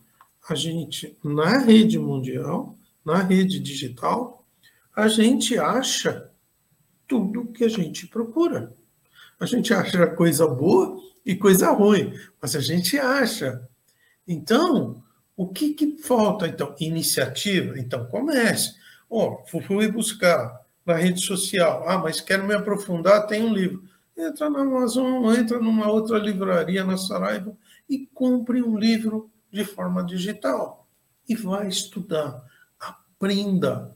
a 0.48 0.54
gente, 0.54 1.16
na 1.22 1.58
rede 1.58 1.98
mundial, 1.98 2.76
na 3.04 3.22
rede 3.22 3.60
digital, 3.60 4.46
a 4.96 5.08
gente 5.08 5.58
acha 5.58 6.30
tudo 7.06 7.52
que 7.52 7.64
a 7.64 7.68
gente 7.68 8.06
procura. 8.06 8.72
A 9.38 9.44
gente 9.44 9.74
acha 9.74 10.06
coisa 10.06 10.46
boa 10.46 10.98
e 11.26 11.34
coisa 11.34 11.70
ruim, 11.70 12.14
mas 12.40 12.56
a 12.56 12.60
gente 12.60 12.98
acha. 12.98 13.68
Então, 14.26 15.02
o 15.36 15.48
que, 15.48 15.74
que 15.74 15.98
falta, 15.98 16.46
então? 16.46 16.74
Iniciativa? 16.78 17.78
Então, 17.78 18.06
comece. 18.06 18.74
Ó, 19.08 19.42
oh, 19.42 19.60
fui 19.62 19.90
buscar 19.90 20.62
na 20.84 20.94
rede 20.94 21.20
social. 21.20 21.84
Ah, 21.88 21.98
mas 21.98 22.20
quero 22.20 22.46
me 22.46 22.54
aprofundar, 22.54 23.26
tem 23.26 23.42
um 23.42 23.52
livro. 23.52 23.84
Entra 24.16 24.50
na 24.50 24.60
Amazon, 24.60 25.34
entra 25.34 25.58
numa 25.58 25.90
outra 25.90 26.18
livraria 26.18 26.84
na 26.84 26.96
Saraiva 26.96 27.56
e 27.88 28.06
compre 28.06 28.62
um 28.62 28.76
livro 28.76 29.30
de 29.50 29.64
forma 29.64 30.04
digital. 30.04 30.86
E 31.28 31.34
vai 31.34 31.68
estudar. 31.68 32.42
Aprenda. 32.78 33.94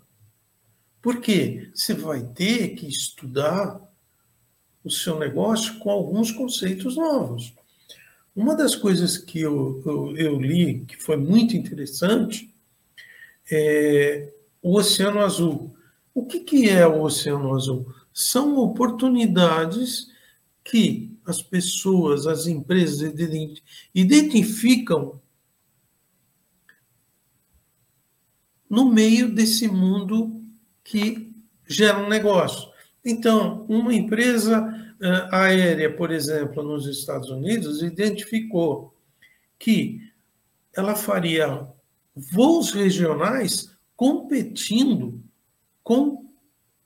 Porque 1.02 1.70
você 1.74 1.94
vai 1.94 2.22
ter 2.22 2.74
que 2.74 2.86
estudar 2.88 3.80
o 4.82 4.90
seu 4.90 5.18
negócio 5.18 5.78
com 5.78 5.90
alguns 5.90 6.30
conceitos 6.30 6.96
novos. 6.96 7.52
Uma 8.36 8.54
das 8.54 8.76
coisas 8.76 9.16
que 9.16 9.40
eu, 9.40 9.82
eu, 9.86 10.14
eu 10.14 10.38
li 10.38 10.84
que 10.84 10.94
foi 10.94 11.16
muito 11.16 11.56
interessante 11.56 12.54
é 13.50 14.30
o 14.60 14.76
Oceano 14.76 15.20
Azul. 15.20 15.74
O 16.12 16.26
que, 16.26 16.40
que 16.40 16.68
é 16.68 16.86
o 16.86 17.00
Oceano 17.00 17.54
Azul? 17.54 17.90
São 18.12 18.58
oportunidades 18.58 20.08
que 20.62 21.16
as 21.24 21.40
pessoas, 21.40 22.26
as 22.26 22.46
empresas 22.46 23.14
identificam 23.94 25.18
no 28.68 28.92
meio 28.92 29.34
desse 29.34 29.66
mundo 29.66 30.44
que 30.84 31.32
gera 31.66 31.98
um 31.98 32.08
negócio. 32.08 32.68
Então, 33.02 33.64
uma 33.66 33.94
empresa 33.94 34.85
aérea, 35.30 35.94
por 35.94 36.10
exemplo, 36.10 36.62
nos 36.62 36.86
Estados 36.86 37.30
Unidos, 37.30 37.82
identificou 37.82 38.94
que 39.58 40.00
ela 40.74 40.94
faria 40.94 41.66
voos 42.14 42.72
regionais 42.72 43.70
competindo 43.96 45.22
com 45.82 46.26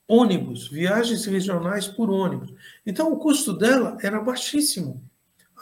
ônibus, 0.07 0.67
viagens 0.67 1.25
regionais 1.25 1.87
por 1.87 2.09
ônibus. 2.09 2.53
Então, 2.85 3.11
o 3.13 3.17
custo 3.17 3.53
dela 3.53 3.97
era 4.01 4.19
baixíssimo. 4.19 5.01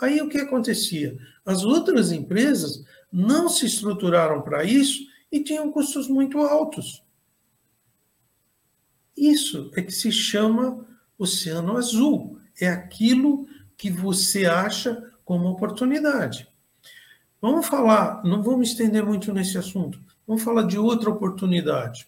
Aí 0.02 0.22
o 0.22 0.30
que 0.30 0.40
acontecia? 0.40 1.18
As 1.46 1.64
outras 1.64 2.12
empresas 2.12 2.84
não 3.12 3.50
se 3.50 3.66
estruturaram 3.66 4.42
para 4.42 4.64
isso 4.64 5.04
e 5.32 5.44
tinham 5.44 5.72
custos 5.72 6.08
muito 6.08 6.40
altos. 6.40 7.04
Isso 9.16 9.70
é 9.76 9.82
que 9.82 9.92
se 9.92 10.12
chama 10.12 10.88
oceano 11.18 11.76
azul. 11.76 12.39
É 12.60 12.68
aquilo 12.68 13.48
que 13.78 13.90
você 13.90 14.46
acha 14.46 15.12
como 15.24 15.48
oportunidade. 15.48 16.48
Vamos 17.42 17.68
falar, 17.68 18.24
não 18.24 18.44
vamos 18.44 18.70
estender 18.70 19.06
muito 19.06 19.34
nesse 19.34 19.58
assunto. 19.58 20.00
Vamos 20.28 20.44
falar 20.44 20.64
de 20.64 20.78
outra 20.78 21.10
oportunidade. 21.10 22.08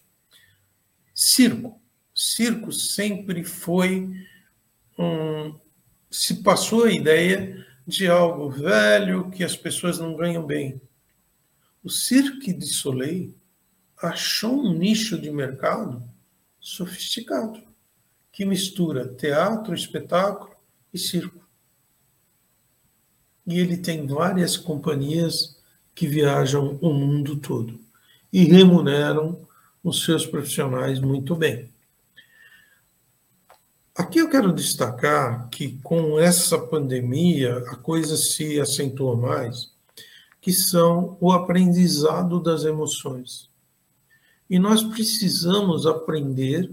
Circo. 1.14 1.80
Circo 2.14 2.70
sempre 2.70 3.42
foi 3.42 4.10
um, 4.98 5.58
se 6.10 6.42
passou 6.42 6.84
a 6.84 6.92
ideia 6.92 7.66
de 7.86 8.06
algo 8.06 8.50
velho 8.50 9.30
que 9.30 9.42
as 9.42 9.56
pessoas 9.56 9.98
não 9.98 10.14
ganham 10.14 10.44
bem. 10.44 10.80
O 11.82 11.88
Cirque 11.88 12.52
de 12.52 12.66
Soleil 12.66 13.34
achou 14.00 14.66
um 14.66 14.74
nicho 14.74 15.18
de 15.18 15.30
mercado 15.30 16.02
sofisticado, 16.60 17.62
que 18.32 18.46
mistura 18.46 19.06
teatro, 19.06 19.74
espetáculo 19.74 20.56
e 20.92 20.98
circo. 20.98 21.46
E 23.46 23.60
ele 23.60 23.76
tem 23.76 24.06
várias 24.06 24.56
companhias 24.56 25.60
que 25.94 26.06
viajam 26.06 26.78
o 26.80 26.92
mundo 26.92 27.36
todo 27.36 27.78
e 28.32 28.44
remuneram 28.44 29.46
os 29.84 30.04
seus 30.04 30.24
profissionais 30.24 30.98
muito 30.98 31.36
bem. 31.36 31.70
Aqui 33.94 34.20
eu 34.20 34.30
quero 34.30 34.54
destacar 34.54 35.50
que 35.50 35.78
com 35.82 36.18
essa 36.18 36.58
pandemia 36.58 37.58
a 37.68 37.76
coisa 37.76 38.16
se 38.16 38.58
acentua 38.58 39.14
mais, 39.14 39.70
que 40.40 40.50
são 40.50 41.18
o 41.20 41.30
aprendizado 41.30 42.40
das 42.40 42.64
emoções. 42.64 43.50
E 44.48 44.58
nós 44.58 44.82
precisamos 44.82 45.86
aprender 45.86 46.70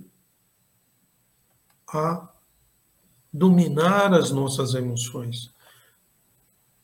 a 1.94 2.30
dominar 3.32 4.14
as 4.14 4.32
nossas 4.32 4.74
emoções, 4.74 5.54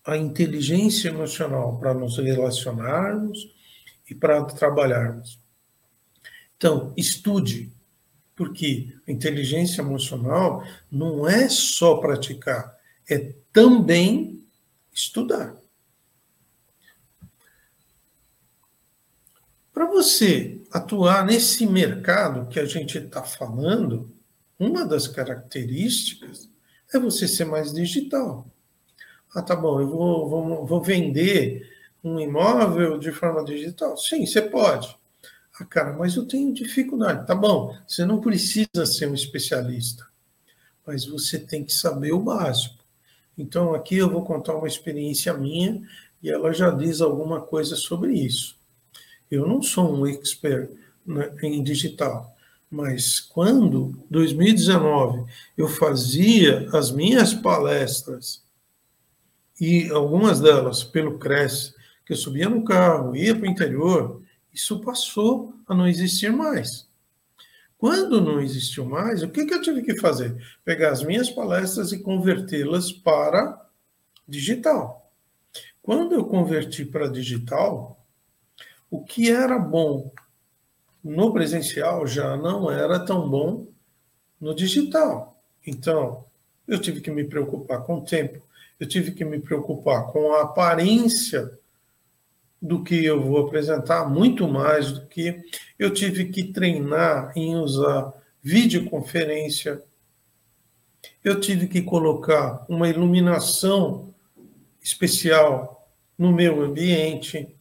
a 0.05 0.15
inteligência 0.17 1.09
emocional 1.09 1.77
para 1.79 1.93
nos 1.93 2.17
relacionarmos 2.17 3.51
e 4.09 4.13
para 4.13 4.43
trabalharmos. 4.45 5.39
Então, 6.55 6.93
estude, 6.95 7.71
porque 8.35 8.95
a 9.07 9.11
inteligência 9.11 9.81
emocional 9.81 10.63
não 10.91 11.27
é 11.27 11.49
só 11.49 11.97
praticar, 11.97 12.77
é 13.09 13.33
também 13.51 14.43
estudar. 14.93 15.55
Para 19.73 19.85
você 19.87 20.61
atuar 20.71 21.25
nesse 21.25 21.65
mercado 21.67 22.47
que 22.47 22.59
a 22.59 22.65
gente 22.65 22.97
está 22.97 23.23
falando, 23.23 24.14
uma 24.59 24.85
das 24.85 25.07
características 25.07 26.49
é 26.93 26.99
você 26.99 27.27
ser 27.27 27.45
mais 27.45 27.73
digital. 27.73 28.47
Ah, 29.33 29.41
tá 29.41 29.55
bom, 29.55 29.81
eu 29.81 29.87
vou, 29.87 30.29
vou, 30.29 30.65
vou 30.65 30.81
vender 30.81 31.69
um 32.03 32.19
imóvel 32.19 32.97
de 32.97 33.11
forma 33.11 33.43
digital? 33.43 33.97
Sim, 33.97 34.25
você 34.25 34.41
pode. 34.41 34.95
Ah, 35.59 35.65
cara, 35.65 35.93
mas 35.93 36.15
eu 36.15 36.25
tenho 36.25 36.53
dificuldade. 36.53 37.25
Tá 37.25 37.33
bom, 37.33 37.75
você 37.87 38.05
não 38.05 38.21
precisa 38.21 38.85
ser 38.85 39.09
um 39.09 39.13
especialista, 39.13 40.05
mas 40.85 41.05
você 41.05 41.39
tem 41.39 41.63
que 41.63 41.73
saber 41.73 42.13
o 42.13 42.19
básico. 42.19 42.83
Então, 43.37 43.73
aqui 43.73 43.97
eu 43.97 44.09
vou 44.09 44.23
contar 44.23 44.55
uma 44.55 44.67
experiência 44.67 45.33
minha 45.33 45.81
e 46.21 46.29
ela 46.29 46.53
já 46.53 46.69
diz 46.71 47.01
alguma 47.01 47.41
coisa 47.41 47.75
sobre 47.75 48.13
isso. 48.13 48.57
Eu 49.29 49.47
não 49.47 49.61
sou 49.61 49.93
um 49.93 50.07
expert 50.07 50.69
né, 51.05 51.33
em 51.41 51.63
digital, 51.63 52.34
mas 52.69 53.19
quando, 53.19 54.03
2019, 54.09 55.25
eu 55.57 55.67
fazia 55.67 56.67
as 56.73 56.91
minhas 56.91 57.33
palestras, 57.33 58.43
e 59.59 59.89
algumas 59.89 60.39
delas 60.39 60.83
pelo 60.83 61.17
Cresce, 61.17 61.73
que 62.05 62.13
eu 62.13 62.17
subia 62.17 62.49
no 62.49 62.63
carro, 62.63 63.15
ia 63.15 63.33
para 63.33 63.43
o 63.43 63.49
interior, 63.49 64.21
isso 64.53 64.79
passou 64.81 65.53
a 65.67 65.73
não 65.73 65.87
existir 65.87 66.31
mais. 66.31 66.87
Quando 67.77 68.21
não 68.21 68.41
existiu 68.41 68.85
mais, 68.85 69.21
o 69.21 69.29
que, 69.29 69.45
que 69.45 69.53
eu 69.53 69.61
tive 69.61 69.81
que 69.81 69.99
fazer? 69.99 70.35
Pegar 70.63 70.91
as 70.91 71.03
minhas 71.03 71.29
palestras 71.29 71.91
e 71.91 71.99
convertê-las 71.99 72.91
para 72.91 73.61
digital. 74.27 75.11
Quando 75.81 76.15
eu 76.15 76.25
converti 76.25 76.83
para 76.83 77.07
digital, 77.07 78.03
o 78.89 79.03
que 79.03 79.29
era 79.29 79.59
bom 79.59 80.11
no 81.05 81.31
presencial 81.31 82.07
já 82.07 82.35
não 82.35 82.71
era 82.71 82.99
tão 82.99 83.29
bom 83.29 83.67
no 84.41 84.55
digital. 84.55 85.39
Então, 85.65 86.25
eu 86.67 86.79
tive 86.79 86.99
que 86.99 87.11
me 87.11 87.23
preocupar 87.23 87.83
com 87.83 87.97
o 87.99 88.03
tempo, 88.03 88.41
eu 88.79 88.87
tive 88.87 89.11
que 89.11 89.23
me 89.23 89.39
preocupar 89.39 90.07
com 90.07 90.33
a 90.33 90.41
aparência 90.41 91.59
do 92.59 92.83
que 92.83 93.05
eu 93.05 93.21
vou 93.21 93.45
apresentar, 93.45 94.09
muito 94.09 94.47
mais 94.47 94.91
do 94.93 95.05
que 95.05 95.43
eu 95.77 95.93
tive 95.93 96.25
que 96.25 96.45
treinar 96.45 97.31
em 97.35 97.55
usar 97.55 98.11
videoconferência, 98.41 99.83
eu 101.23 101.39
tive 101.39 101.67
que 101.67 101.83
colocar 101.83 102.65
uma 102.67 102.89
iluminação 102.89 104.11
especial 104.81 105.87
no 106.17 106.31
meu 106.31 106.63
ambiente, 106.63 107.55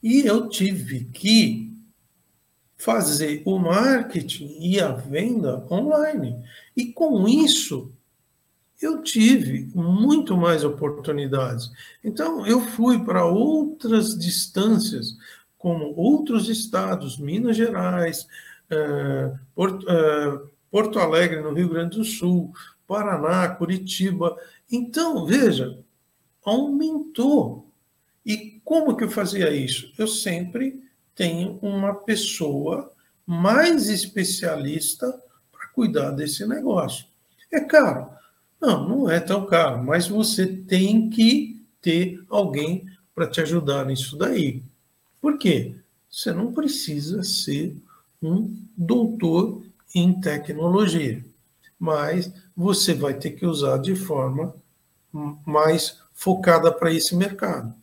e 0.00 0.20
eu 0.20 0.48
tive 0.48 1.06
que 1.06 1.69
fazer 2.80 3.42
o 3.44 3.58
marketing 3.58 4.56
e 4.58 4.80
a 4.80 4.92
venda 4.92 5.66
online. 5.70 6.42
E 6.74 6.86
com 6.86 7.28
isso, 7.28 7.92
eu 8.80 9.02
tive 9.02 9.70
muito 9.74 10.34
mais 10.34 10.64
oportunidades. 10.64 11.70
Então, 12.02 12.46
eu 12.46 12.62
fui 12.62 13.04
para 13.04 13.26
outras 13.26 14.18
distâncias, 14.18 15.14
como 15.58 15.94
outros 15.94 16.48
estados, 16.48 17.18
Minas 17.18 17.54
Gerais, 17.54 18.26
eh, 18.70 19.30
eh, 19.58 20.38
Porto 20.70 20.98
Alegre, 20.98 21.42
no 21.42 21.52
Rio 21.52 21.68
Grande 21.68 21.98
do 21.98 22.04
Sul, 22.04 22.50
Paraná, 22.86 23.46
Curitiba. 23.56 24.34
Então, 24.72 25.26
veja, 25.26 25.78
aumentou. 26.42 27.70
E 28.24 28.58
como 28.64 28.96
que 28.96 29.04
eu 29.04 29.10
fazia 29.10 29.50
isso? 29.50 29.92
Eu 29.98 30.06
sempre 30.06 30.82
tenho 31.20 31.58
uma 31.60 31.94
pessoa 31.94 32.90
mais 33.26 33.90
especialista 33.90 35.06
para 35.52 35.68
cuidar 35.68 36.12
desse 36.12 36.46
negócio. 36.46 37.04
É 37.52 37.60
caro? 37.60 38.08
Não, 38.58 38.88
não 38.88 39.10
é 39.10 39.20
tão 39.20 39.44
caro, 39.44 39.84
mas 39.84 40.08
você 40.08 40.46
tem 40.46 41.10
que 41.10 41.62
ter 41.82 42.24
alguém 42.30 42.86
para 43.14 43.26
te 43.26 43.38
ajudar 43.42 43.84
nisso 43.84 44.16
daí. 44.16 44.62
Por 45.20 45.36
quê? 45.36 45.76
Você 46.10 46.32
não 46.32 46.54
precisa 46.54 47.22
ser 47.22 47.76
um 48.22 48.56
doutor 48.74 49.62
em 49.94 50.18
tecnologia, 50.22 51.22
mas 51.78 52.32
você 52.56 52.94
vai 52.94 53.12
ter 53.12 53.32
que 53.32 53.44
usar 53.44 53.76
de 53.76 53.94
forma 53.94 54.54
mais 55.44 56.00
focada 56.14 56.72
para 56.72 56.90
esse 56.90 57.14
mercado. 57.14 57.74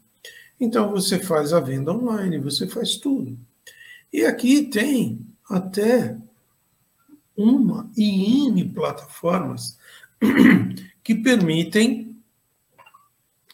Então 0.59 0.91
você 0.91 1.19
faz 1.19 1.53
a 1.53 1.59
venda 1.59 1.93
online, 1.93 2.39
você 2.39 2.67
faz 2.67 2.97
tudo. 2.97 3.37
E 4.11 4.25
aqui 4.25 4.63
tem 4.63 5.25
até 5.49 6.17
uma 7.35 7.89
e 7.95 8.47
N 8.47 8.69
plataformas 8.69 9.77
que 11.03 11.13
permitem 11.13 12.19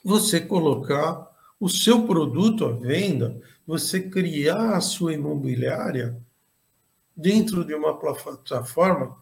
você 0.03 0.39
colocar 0.39 1.31
o 1.59 1.69
seu 1.69 2.05
produto 2.05 2.65
à 2.65 2.71
venda, 2.71 3.41
você 3.65 4.01
criar 4.01 4.75
a 4.75 4.81
sua 4.81 5.13
imobiliária 5.13 6.21
dentro 7.15 7.63
de 7.63 7.73
uma 7.73 7.97
plataforma 7.97 9.17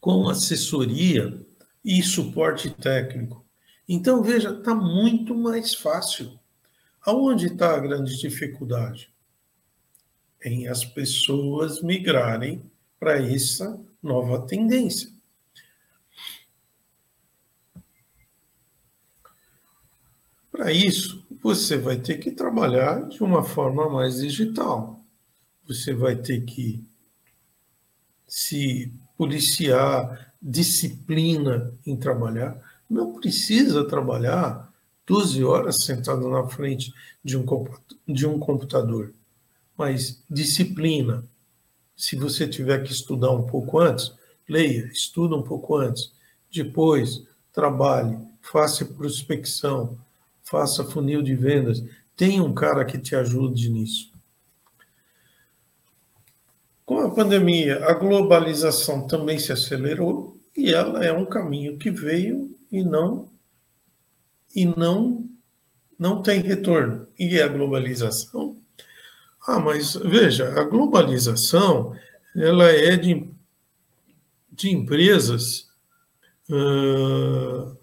com 0.00 0.28
assessoria 0.28 1.46
e 1.84 2.02
suporte 2.02 2.70
técnico. 2.70 3.44
Então, 3.92 4.22
veja, 4.22 4.50
está 4.50 4.72
muito 4.72 5.34
mais 5.34 5.74
fácil. 5.74 6.38
Aonde 7.04 7.46
está 7.46 7.74
a 7.74 7.80
grande 7.80 8.16
dificuldade? 8.20 9.12
Em 10.44 10.68
as 10.68 10.84
pessoas 10.84 11.82
migrarem 11.82 12.70
para 13.00 13.20
essa 13.20 13.84
nova 14.00 14.46
tendência. 14.46 15.12
Para 20.52 20.72
isso, 20.72 21.26
você 21.42 21.76
vai 21.76 21.98
ter 21.98 22.18
que 22.18 22.30
trabalhar 22.30 23.08
de 23.08 23.24
uma 23.24 23.42
forma 23.42 23.90
mais 23.90 24.18
digital. 24.18 25.04
Você 25.66 25.92
vai 25.92 26.14
ter 26.14 26.44
que 26.44 26.80
se 28.24 28.92
policiar, 29.16 30.32
disciplina 30.40 31.76
em 31.84 31.96
trabalhar. 31.96 32.69
Não 32.90 33.12
precisa 33.12 33.86
trabalhar 33.86 34.68
12 35.06 35.44
horas 35.44 35.84
sentado 35.84 36.28
na 36.28 36.48
frente 36.48 36.92
de 37.22 37.36
um, 37.36 37.44
de 38.06 38.26
um 38.26 38.38
computador, 38.38 39.14
mas 39.76 40.22
disciplina, 40.28 41.24
se 41.96 42.16
você 42.16 42.48
tiver 42.48 42.82
que 42.82 42.92
estudar 42.92 43.30
um 43.30 43.44
pouco 43.44 43.78
antes, 43.78 44.12
leia, 44.48 44.86
estuda 44.86 45.36
um 45.36 45.42
pouco 45.42 45.76
antes. 45.76 46.12
Depois, 46.52 47.22
trabalhe, 47.52 48.18
faça 48.40 48.84
prospecção, 48.84 49.96
faça 50.42 50.84
funil 50.84 51.22
de 51.22 51.34
vendas. 51.34 51.84
Tenha 52.16 52.42
um 52.42 52.52
cara 52.52 52.84
que 52.84 52.98
te 52.98 53.14
ajude 53.14 53.70
nisso. 53.70 54.10
Com 56.84 56.98
a 56.98 57.10
pandemia, 57.10 57.84
a 57.86 57.94
globalização 57.94 59.06
também 59.06 59.38
se 59.38 59.52
acelerou 59.52 60.36
e 60.56 60.72
ela 60.72 61.04
é 61.04 61.12
um 61.12 61.24
caminho 61.24 61.78
que 61.78 61.90
veio 61.90 62.58
e 62.70 62.82
não 62.82 63.28
e 64.54 64.66
não 64.66 65.28
não 65.98 66.22
tem 66.22 66.40
retorno. 66.40 67.06
E 67.18 67.40
a 67.40 67.48
globalização 67.48 68.60
ah, 69.46 69.58
mas 69.58 69.94
veja, 69.94 70.60
a 70.60 70.64
globalização 70.64 71.96
ela 72.36 72.66
é 72.66 72.96
de, 72.96 73.28
de 74.52 74.70
empresas 74.70 75.68
uh, 76.48 77.76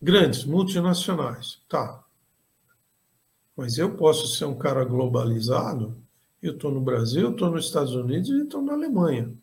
grandes, 0.00 0.44
multinacionais. 0.44 1.60
Tá. 1.68 2.04
Mas 3.56 3.78
eu 3.78 3.96
posso 3.96 4.28
ser 4.28 4.44
um 4.44 4.56
cara 4.56 4.84
globalizado, 4.84 5.96
eu 6.42 6.54
estou 6.54 6.70
no 6.70 6.80
Brasil, 6.80 7.30
estou 7.30 7.50
nos 7.50 7.64
Estados 7.64 7.94
Unidos 7.94 8.28
e 8.28 8.42
estou 8.42 8.62
na 8.62 8.74
Alemanha. 8.74 9.34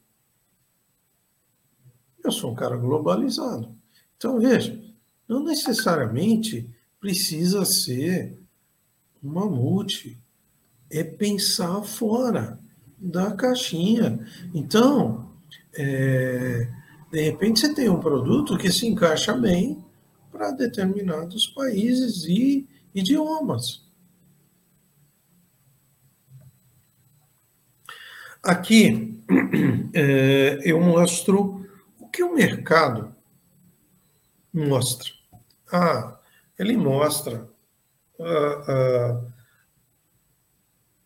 Eu 2.24 2.32
sou 2.32 2.52
um 2.52 2.56
cara 2.56 2.78
globalizado. 2.78 3.76
Então, 4.18 4.40
veja, 4.40 4.80
não 5.28 5.44
necessariamente 5.44 6.70
precisa 7.00 7.66
ser 7.66 8.40
uma 9.22 9.46
multi 9.46 10.18
é 10.90 11.04
pensar 11.04 11.82
fora 11.84 12.60
da 12.98 13.32
caixinha. 13.32 14.20
Então, 14.54 15.32
é, 15.74 16.70
de 17.12 17.22
repente 17.22 17.60
você 17.60 17.74
tem 17.74 17.90
um 17.90 18.00
produto 18.00 18.58
que 18.58 18.72
se 18.72 18.88
encaixa 18.88 19.34
bem 19.34 19.84
para 20.32 20.52
determinados 20.52 21.48
países 21.48 22.26
e 22.26 22.68
idiomas. 22.94 23.84
Aqui 28.44 29.20
é, 29.94 30.60
eu 30.64 30.80
mostro 30.80 31.66
o 32.00 32.08
que 32.08 32.22
o 32.24 32.36
mercado 32.36 33.15
mostra. 34.56 35.12
Ah, 35.72 36.18
ele 36.58 36.78
mostra 36.78 37.50
ah, 38.20 38.66
ah, 38.68 39.32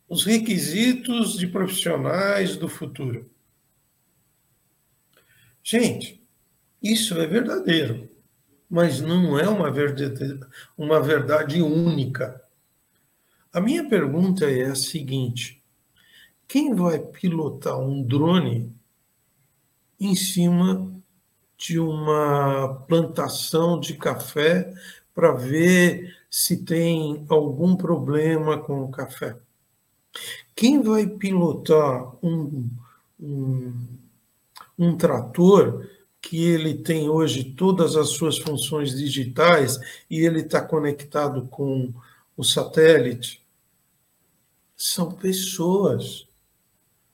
os 0.08 0.24
requisitos 0.24 1.38
de 1.38 1.48
profissionais 1.48 2.56
do 2.56 2.70
futuro. 2.70 3.30
Gente, 5.64 6.22
isso 6.82 7.20
é 7.20 7.26
verdadeiro, 7.26 8.10
mas 8.70 9.02
não 9.02 9.38
é 9.38 9.48
uma 9.48 9.72
verdade, 9.72 10.40
uma 10.78 11.02
verdade 11.02 11.62
única. 11.62 12.42
A 13.52 13.60
minha 13.60 13.88
pergunta 13.90 14.50
é 14.50 14.66
a 14.66 14.76
seguinte: 14.76 15.64
quem 16.48 16.76
vai 16.76 17.00
pilotar 17.00 17.80
um 17.80 18.04
drone 18.04 18.74
em 20.00 20.16
cima 20.16 20.99
de 21.60 21.78
uma 21.78 22.74
plantação 22.88 23.78
de 23.78 23.94
café 23.96 24.74
para 25.14 25.34
ver 25.34 26.16
se 26.32 26.64
tem 26.64 27.26
algum 27.28 27.76
problema 27.76 28.58
com 28.58 28.82
o 28.82 28.90
café. 28.90 29.38
Quem 30.56 30.82
vai 30.82 31.06
pilotar 31.06 32.16
um, 32.26 32.70
um, 33.20 33.74
um 34.78 34.96
trator 34.96 35.86
que 36.22 36.46
ele 36.46 36.76
tem 36.76 37.10
hoje 37.10 37.44
todas 37.44 37.98
as 37.98 38.10
suas 38.10 38.38
funções 38.38 38.98
digitais 38.98 39.78
e 40.10 40.22
ele 40.22 40.40
está 40.40 40.62
conectado 40.62 41.46
com 41.48 41.94
o 42.38 42.44
satélite? 42.44 43.46
São 44.78 45.12
pessoas. 45.12 46.29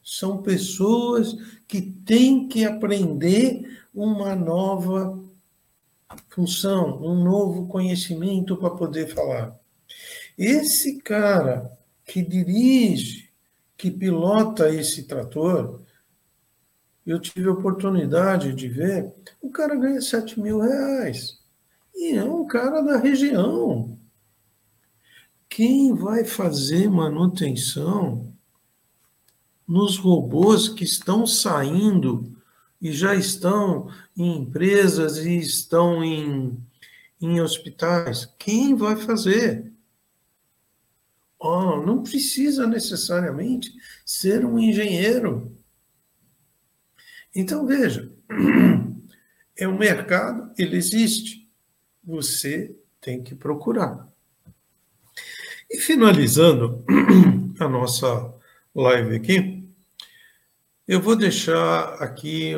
São 0.06 0.44
pessoas 0.44 1.36
que 1.68 1.82
têm 1.82 2.48
que 2.48 2.64
aprender 2.64 3.82
uma 3.92 4.36
nova 4.36 5.20
função, 6.30 7.02
um 7.04 7.24
novo 7.24 7.66
conhecimento 7.66 8.56
para 8.56 8.70
poder 8.70 9.08
falar. 9.08 9.60
Esse 10.38 11.02
cara 11.02 11.76
que 12.06 12.22
dirige, 12.22 13.32
que 13.76 13.90
pilota 13.90 14.70
esse 14.70 15.04
trator, 15.04 15.82
eu 17.04 17.20
tive 17.20 17.50
a 17.50 17.54
oportunidade 17.54 18.54
de 18.54 18.68
ver, 18.68 19.12
o 19.42 19.50
cara 19.50 19.76
ganha 19.76 20.00
7 20.00 20.40
mil 20.40 20.60
reais. 20.60 21.40
E 21.96 22.16
é 22.16 22.24
um 22.24 22.46
cara 22.46 22.82
da 22.82 22.98
região. 22.98 23.98
Quem 25.50 25.96
vai 25.96 26.24
fazer 26.24 26.92
manutenção 26.92 28.35
nos 29.68 29.98
robôs 29.98 30.70
que 30.70 30.84
estão 30.84 31.26
saindo 31.26 32.36
e 32.82 32.92
já 32.92 33.16
estão 33.16 33.90
em 34.16 34.38
empresas 34.38 35.18
e 35.18 35.38
estão 35.38 36.04
em, 36.04 36.58
em 37.20 37.42
hospitais? 37.42 38.26
Quem 38.38 38.76
vai 38.76 38.96
fazer? 38.96 39.72
Oh, 41.40 41.82
não 41.86 42.02
precisa 42.02 42.66
necessariamente 42.68 43.72
ser 44.06 44.46
um 44.46 44.58
engenheiro. 44.58 45.56
Então, 47.36 47.66
veja, 47.66 48.12
é 49.58 49.68
um 49.68 49.78
mercado, 49.78 50.52
ele 50.58 50.78
existe. 50.78 51.50
Você 52.04 52.76
tem 53.02 53.22
que 53.22 53.36
procurar. 53.36 54.08
E 55.70 55.78
finalizando 55.80 56.84
a 57.60 57.68
nossa 57.68 58.34
live 58.76 59.16
aqui, 59.16 59.66
eu 60.86 61.02
vou 61.02 61.16
deixar 61.16 61.94
aqui 61.94 62.54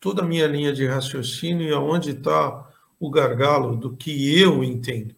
toda 0.00 0.22
a 0.22 0.24
minha 0.24 0.46
linha 0.48 0.72
de 0.72 0.84
raciocínio 0.86 1.68
e 1.68 1.72
aonde 1.72 2.10
está 2.10 2.68
o 2.98 3.08
gargalo 3.08 3.76
do 3.76 3.96
que 3.96 4.36
eu 4.36 4.64
entendo. 4.64 5.14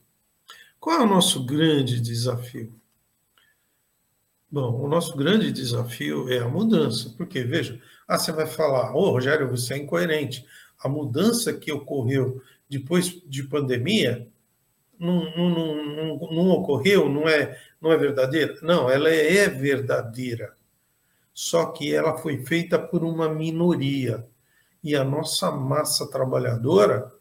Qual 0.78 1.00
é 1.00 1.02
o 1.02 1.08
nosso 1.08 1.46
grande 1.46 1.98
desafio? 1.98 2.78
Bom, 4.50 4.84
o 4.84 4.86
nosso 4.86 5.16
grande 5.16 5.50
desafio 5.50 6.30
é 6.30 6.38
a 6.40 6.48
mudança, 6.48 7.14
porque, 7.16 7.42
veja, 7.42 7.80
ah, 8.06 8.18
você 8.18 8.30
vai 8.32 8.46
falar, 8.46 8.94
ô 8.94 8.98
oh, 8.98 9.10
Rogério, 9.12 9.48
você 9.48 9.74
é 9.74 9.78
incoerente. 9.78 10.46
A 10.78 10.88
mudança 10.90 11.54
que 11.54 11.72
ocorreu 11.72 12.42
depois 12.68 13.22
de 13.26 13.42
pandemia 13.44 14.28
não, 14.98 15.24
não, 15.36 15.50
não, 15.50 16.16
não, 16.30 16.50
ocorreu, 16.50 17.08
não 17.08 17.28
é, 17.28 17.60
não 17.80 17.92
é 17.92 17.96
verdadeira? 17.96 18.58
Não, 18.62 18.90
ela 18.90 19.10
é 19.10 19.48
verdadeira. 19.48 20.56
Só 21.32 21.66
que 21.66 21.94
ela 21.94 22.16
foi 22.18 22.44
feita 22.44 22.78
por 22.78 23.04
uma 23.04 23.28
minoria. 23.28 24.26
E 24.82 24.94
a 24.94 25.04
nossa 25.04 25.50
massa 25.50 26.10
trabalhadora 26.10 27.12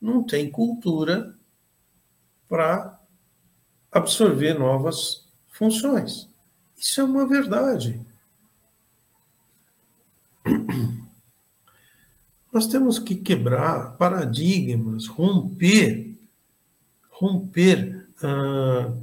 não 0.00 0.22
tem 0.22 0.50
cultura 0.50 1.34
para 2.48 3.00
absorver 3.90 4.54
novas 4.54 5.26
funções. 5.48 6.28
Isso 6.76 7.00
é 7.00 7.04
uma 7.04 7.26
verdade. 7.26 8.04
Nós 12.52 12.66
temos 12.66 12.98
que 12.98 13.14
quebrar 13.14 13.96
paradigmas, 13.96 15.06
romper, 15.06 16.11
romper 17.22 18.04
uh, 18.24 19.00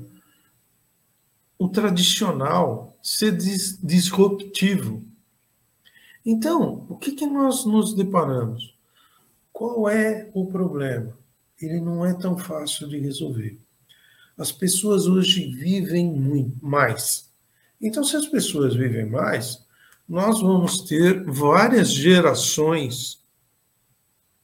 o 1.58 1.69
tradicional, 1.69 2.97
ser 3.01 3.32
dis 3.38 3.79
disruptivo. 3.82 5.01
Então, 6.25 6.86
o 6.89 6.97
que, 6.97 7.13
que 7.13 7.25
nós 7.25 7.63
nos 7.63 7.93
deparamos? 7.95 8.75
Qual 9.53 9.88
é 9.88 10.29
o 10.34 10.45
problema? 10.47 11.17
Ele 11.62 11.79
não 11.79 12.05
é 12.05 12.13
tão 12.13 12.38
fácil 12.38 12.89
de 12.89 12.99
resolver. 12.99 13.58
As 14.38 14.51
pessoas 14.51 15.08
hoje 15.08 15.47
vivem 15.47 16.12
muito 16.12 16.58
mais. 16.65 17.29
Então, 17.82 18.03
se 18.03 18.17
as 18.17 18.25
pessoas 18.25 18.75
vivem 18.75 19.05
mais, 19.05 19.65
nós 20.08 20.41
vamos 20.41 20.82
ter 20.82 21.23
várias 21.23 21.89
gerações 21.89 23.21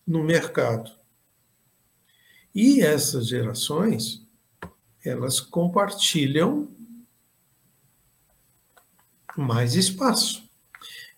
no 0.07 0.23
mercado. 0.23 0.94
E 2.55 2.79
essas 2.79 3.27
gerações, 3.27 4.25
elas 5.03 5.41
compartilham 5.41 6.69
mais 9.35 9.75
espaço. 9.75 10.49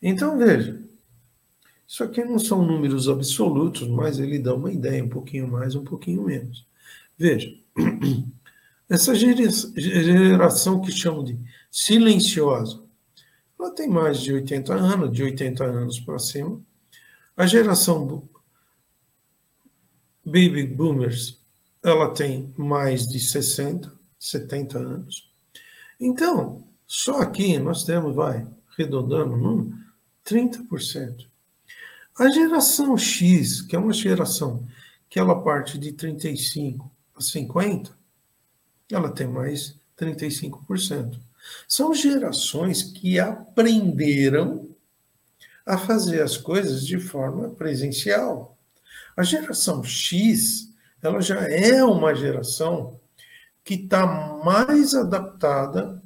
Então, 0.02 0.36
veja, 0.36 0.82
isso 1.88 2.04
aqui 2.04 2.24
não 2.26 2.40
são 2.40 2.66
números 2.66 3.08
absolutos, 3.08 3.88
mas 3.88 4.18
ele 4.18 4.40
dá 4.40 4.56
uma 4.56 4.72
ideia, 4.72 5.04
um 5.04 5.10
pouquinho 5.10 5.48
mais, 5.48 5.76
um 5.76 5.84
pouquinho 5.84 6.24
menos. 6.24 6.66
Veja, 7.16 7.56
essa 8.90 9.14
geração 9.14 10.82
que 10.82 10.92
chamam 10.92 11.24
de 11.24 11.38
silenciosa, 11.70 12.84
ela 13.60 13.72
tem 13.72 13.88
mais 13.88 14.20
de 14.22 14.34
80 14.34 14.74
anos, 14.74 15.12
de 15.12 15.24
80 15.24 15.64
anos 15.64 16.00
para 16.00 16.18
cima. 16.18 16.60
A 17.36 17.46
geração 17.46 18.28
Baby 20.28 20.68
Boomers, 20.68 21.38
ela 21.82 22.14
tem 22.14 22.54
mais 22.58 23.08
de 23.08 23.18
60, 23.18 23.90
70 24.20 24.78
anos. 24.78 25.32
Então, 25.98 26.68
só 26.86 27.22
aqui 27.22 27.58
nós 27.58 27.86
temos, 27.86 28.14
vai, 28.14 28.46
arredondando 28.74 29.36
o 29.36 29.38
número, 29.38 29.78
30%. 30.26 31.26
A 32.20 32.30
geração 32.30 32.98
X, 32.98 33.62
que 33.62 33.74
é 33.74 33.80
uma 33.80 33.94
geração 33.94 34.68
que 35.10 35.18
ela 35.18 35.42
parte 35.42 35.78
de 35.78 35.94
35 35.94 36.92
a 37.16 37.22
50, 37.22 37.98
ela 38.92 39.10
tem 39.10 39.28
mais 39.28 39.78
35%. 39.98 41.22
São 41.70 41.94
gerações 41.94 42.84
que 42.84 43.18
aprenderam 43.18 44.68
a 45.66 45.78
fazer 45.78 46.22
as 46.22 46.36
coisas 46.36 46.86
de 46.86 47.00
forma 47.00 47.50
presencial. 47.52 48.57
A 49.18 49.24
geração 49.24 49.84
X, 49.84 50.72
ela 51.02 51.20
já 51.20 51.42
é 51.50 51.84
uma 51.84 52.14
geração 52.14 53.00
que 53.64 53.74
está 53.74 54.06
mais 54.46 54.94
adaptada 54.94 56.02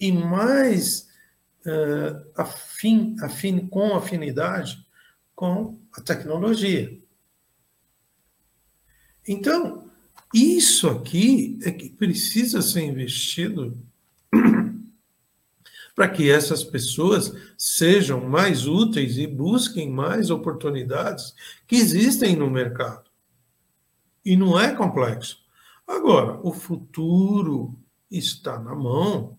e 0.00 0.10
mais 0.10 1.06
uh, 1.66 2.32
afim, 2.34 3.14
afim, 3.20 3.66
com 3.66 3.94
afinidade 3.94 4.84
com 5.34 5.78
a 5.92 6.00
tecnologia. 6.00 6.98
Então, 9.28 9.90
isso 10.32 10.88
aqui 10.88 11.58
é 11.62 11.70
que 11.70 11.90
precisa 11.90 12.62
ser 12.62 12.84
investido 12.84 13.76
para 15.96 16.10
que 16.10 16.30
essas 16.30 16.62
pessoas 16.62 17.34
sejam 17.56 18.28
mais 18.28 18.66
úteis 18.66 19.16
e 19.16 19.26
busquem 19.26 19.90
mais 19.90 20.28
oportunidades 20.30 21.34
que 21.66 21.74
existem 21.74 22.36
no 22.36 22.50
mercado. 22.50 23.10
E 24.22 24.36
não 24.36 24.60
é 24.60 24.74
complexo. 24.74 25.38
Agora, 25.86 26.38
o 26.42 26.52
futuro 26.52 27.74
está 28.10 28.58
na 28.58 28.74
mão 28.74 29.38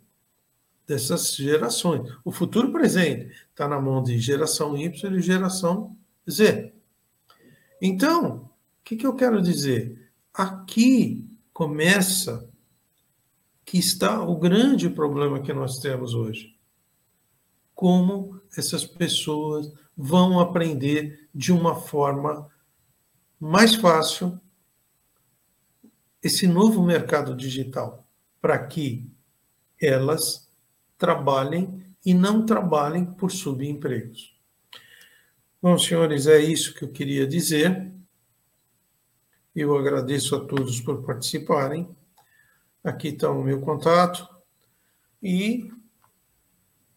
dessas 0.88 1.36
gerações. 1.36 2.10
O 2.26 2.32
futuro 2.32 2.72
presente 2.72 3.32
está 3.52 3.68
na 3.68 3.80
mão 3.80 4.02
de 4.02 4.18
geração 4.18 4.76
Y 4.76 5.14
e 5.16 5.22
geração 5.22 5.96
Z. 6.28 6.74
Então, 7.80 8.50
o 8.80 8.84
que, 8.84 8.96
que 8.96 9.06
eu 9.06 9.14
quero 9.14 9.44
dizer? 9.44 10.10
Aqui 10.34 11.30
começa 11.54 12.50
que 13.68 13.78
está 13.78 14.24
o 14.24 14.38
grande 14.38 14.90
problema 14.90 15.42
que 15.42 15.52
nós 15.52 15.80
temos 15.80 16.14
hoje. 16.14 16.58
Como 17.76 18.40
essas 18.58 18.86
pessoas 18.86 19.70
vão 19.96 20.40
aprender 20.40 21.28
de 21.36 21.52
uma 21.52 21.76
forma 21.76 22.50
mais 23.38 23.76
fácil 23.76 24.40
esse 26.24 26.48
novo 26.48 26.82
mercado 26.82 27.36
digital, 27.36 28.08
para 28.40 28.58
que 28.66 29.12
elas 29.82 30.50
trabalhem 30.98 31.84
e 32.06 32.14
não 32.14 32.46
trabalhem 32.46 33.06
por 33.06 33.30
subempregos. 33.32 34.34
Bom, 35.62 35.78
senhores, 35.78 36.26
é 36.26 36.40
isso 36.40 36.74
que 36.74 36.86
eu 36.86 36.90
queria 36.90 37.28
dizer. 37.28 37.92
Eu 39.54 39.78
agradeço 39.78 40.38
a 40.38 40.46
todos 40.46 40.80
por 40.80 41.04
participarem. 41.04 41.86
Aqui 42.88 43.10
está 43.10 43.30
o 43.30 43.44
meu 43.44 43.60
contato. 43.60 44.26
E 45.22 45.70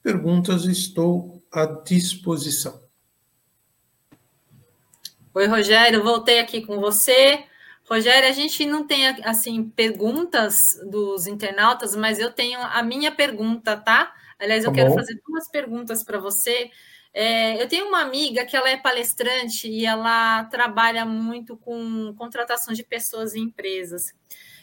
perguntas 0.00 0.64
estou 0.66 1.42
à 1.50 1.66
disposição. 1.66 2.80
Oi, 5.34 5.46
Rogério, 5.48 6.04
voltei 6.04 6.38
aqui 6.38 6.64
com 6.64 6.78
você. 6.78 7.44
Rogério, 7.90 8.28
a 8.28 8.32
gente 8.32 8.64
não 8.64 8.86
tem 8.86 9.04
assim 9.24 9.68
perguntas 9.68 10.60
dos 10.88 11.26
internautas, 11.26 11.96
mas 11.96 12.20
eu 12.20 12.30
tenho 12.30 12.60
a 12.60 12.84
minha 12.84 13.10
pergunta, 13.10 13.76
tá? 13.76 14.14
Aliás, 14.38 14.62
eu 14.62 14.70
tá 14.70 14.76
quero 14.76 14.94
fazer 14.94 15.20
duas 15.26 15.50
perguntas 15.50 16.04
para 16.04 16.20
você. 16.20 16.70
É, 17.12 17.60
eu 17.60 17.66
tenho 17.66 17.88
uma 17.88 18.00
amiga 18.00 18.44
que 18.44 18.56
ela 18.56 18.70
é 18.70 18.76
palestrante 18.76 19.68
e 19.68 19.84
ela 19.84 20.44
trabalha 20.44 21.04
muito 21.04 21.56
com 21.56 22.14
contratação 22.16 22.72
de 22.72 22.84
pessoas 22.84 23.34
em 23.34 23.42
empresas. 23.42 24.14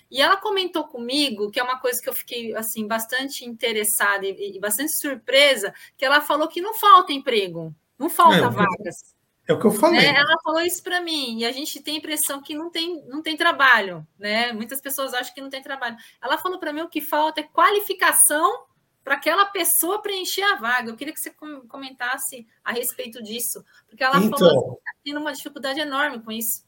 E 0.10 0.22
ela 0.22 0.38
comentou 0.38 0.86
comigo, 0.86 1.52
que 1.52 1.60
é 1.60 1.64
uma 1.64 1.80
coisa 1.80 2.02
que 2.02 2.08
eu 2.08 2.14
fiquei 2.14 2.56
assim 2.56 2.88
bastante 2.88 3.46
interessada 3.46 4.26
e, 4.26 4.56
e 4.56 4.60
bastante 4.60 4.92
surpresa, 4.94 5.74
que 5.98 6.06
ela 6.06 6.22
falou 6.22 6.48
que 6.48 6.62
não 6.62 6.74
falta 6.74 7.12
emprego, 7.12 7.76
não 7.98 8.10
falta 8.10 8.38
é, 8.38 8.50
vagas. 8.50 9.16
É 9.48 9.54
o 9.54 9.60
que 9.60 9.66
eu 9.66 9.72
falei. 9.72 10.00
É, 10.00 10.16
ela 10.16 10.38
falou 10.44 10.62
isso 10.62 10.84
para 10.84 11.02
mim, 11.02 11.40
e 11.40 11.46
a 11.46 11.52
gente 11.52 11.82
tem 11.82 11.96
a 11.96 11.98
impressão 11.98 12.42
que 12.42 12.54
não 12.54 12.70
tem, 12.70 13.02
não 13.08 13.22
tem 13.22 13.38
trabalho, 13.38 14.06
né? 14.20 14.52
Muitas 14.52 14.82
pessoas 14.82 15.14
acham 15.14 15.34
que 15.34 15.42
não 15.42 15.50
tem 15.50 15.62
trabalho. 15.62 15.96
Ela 16.22 16.38
falou 16.38 16.60
para 16.60 16.74
mim 16.74 16.82
o 16.82 16.90
que 16.90 17.02
falta 17.02 17.40
é 17.40 17.44
qualificação 17.44 18.66
para 19.08 19.16
aquela 19.16 19.46
pessoa 19.46 20.02
preencher 20.02 20.44
a 20.44 20.56
vaga. 20.56 20.92
Eu 20.92 20.98
queria 20.98 21.14
que 21.14 21.20
você 21.22 21.32
comentasse 21.70 22.46
a 22.62 22.74
respeito 22.74 23.24
disso, 23.24 23.64
porque 23.88 24.04
ela 24.04 24.18
então, 24.18 24.38
falou 24.38 24.76
que 24.76 24.80
está 24.80 24.92
tendo 25.02 25.22
uma 25.22 25.32
dificuldade 25.32 25.80
enorme 25.80 26.22
com 26.22 26.30
isso. 26.30 26.67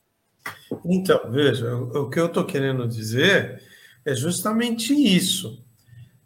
Então, 0.85 1.31
veja, 1.31 1.75
o 1.75 2.09
que 2.09 2.19
eu 2.19 2.27
estou 2.27 2.45
querendo 2.45 2.87
dizer 2.87 3.61
é 4.05 4.15
justamente 4.15 4.93
isso. 4.93 5.63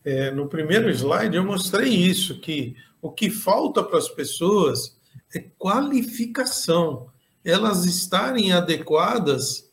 É, 0.04 0.32
no 0.32 0.48
primeiro 0.48 0.90
slide 0.90 1.36
eu 1.36 1.46
mostrei 1.46 1.90
isso, 1.90 2.40
que 2.40 2.76
o 3.02 3.12
que 3.12 3.30
falta 3.30 3.84
para 3.84 3.98
as 3.98 4.10
pessoas 4.10 4.98
é 5.34 5.40
qualificação, 5.58 7.08
elas 7.44 7.86
estarem 7.86 8.52
adequadas 8.52 9.70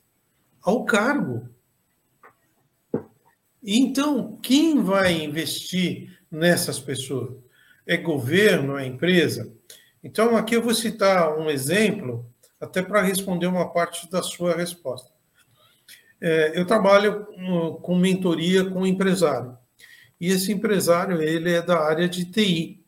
ao 0.62 0.84
cargo. 0.84 1.48
Então, 3.62 4.38
quem 4.42 4.82
vai 4.82 5.22
investir 5.22 6.18
nessas 6.30 6.78
pessoas? 6.78 7.36
É 7.86 7.96
governo, 7.96 8.76
é 8.76 8.86
empresa? 8.86 9.52
Então, 10.02 10.36
aqui 10.36 10.56
eu 10.56 10.62
vou 10.62 10.74
citar 10.74 11.36
um 11.38 11.50
exemplo, 11.50 12.24
até 12.60 12.82
para 12.82 13.02
responder 13.02 13.46
uma 13.46 13.72
parte 13.72 14.10
da 14.10 14.22
sua 14.22 14.54
resposta. 14.54 15.10
É, 16.20 16.58
eu 16.58 16.66
trabalho 16.66 17.26
com 17.80 17.96
mentoria 17.96 18.68
com 18.68 18.86
empresário. 18.86 19.56
E 20.20 20.28
esse 20.28 20.52
empresário, 20.52 21.22
ele 21.22 21.50
é 21.50 21.62
da 21.62 21.78
área 21.80 22.06
de 22.06 22.26
TI. 22.26 22.84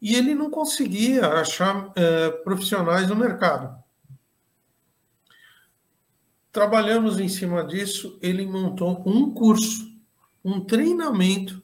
E 0.00 0.16
ele 0.16 0.34
não 0.34 0.50
conseguia 0.50 1.26
achar 1.26 1.92
é, 1.94 2.30
profissionais 2.30 3.06
no 3.08 3.14
mercado. 3.14 3.78
Trabalhamos 6.50 7.20
em 7.20 7.28
cima 7.28 7.62
disso, 7.62 8.18
ele 8.22 8.46
montou 8.46 9.02
um 9.06 9.32
curso, 9.32 9.88
um 10.42 10.58
treinamento 10.60 11.62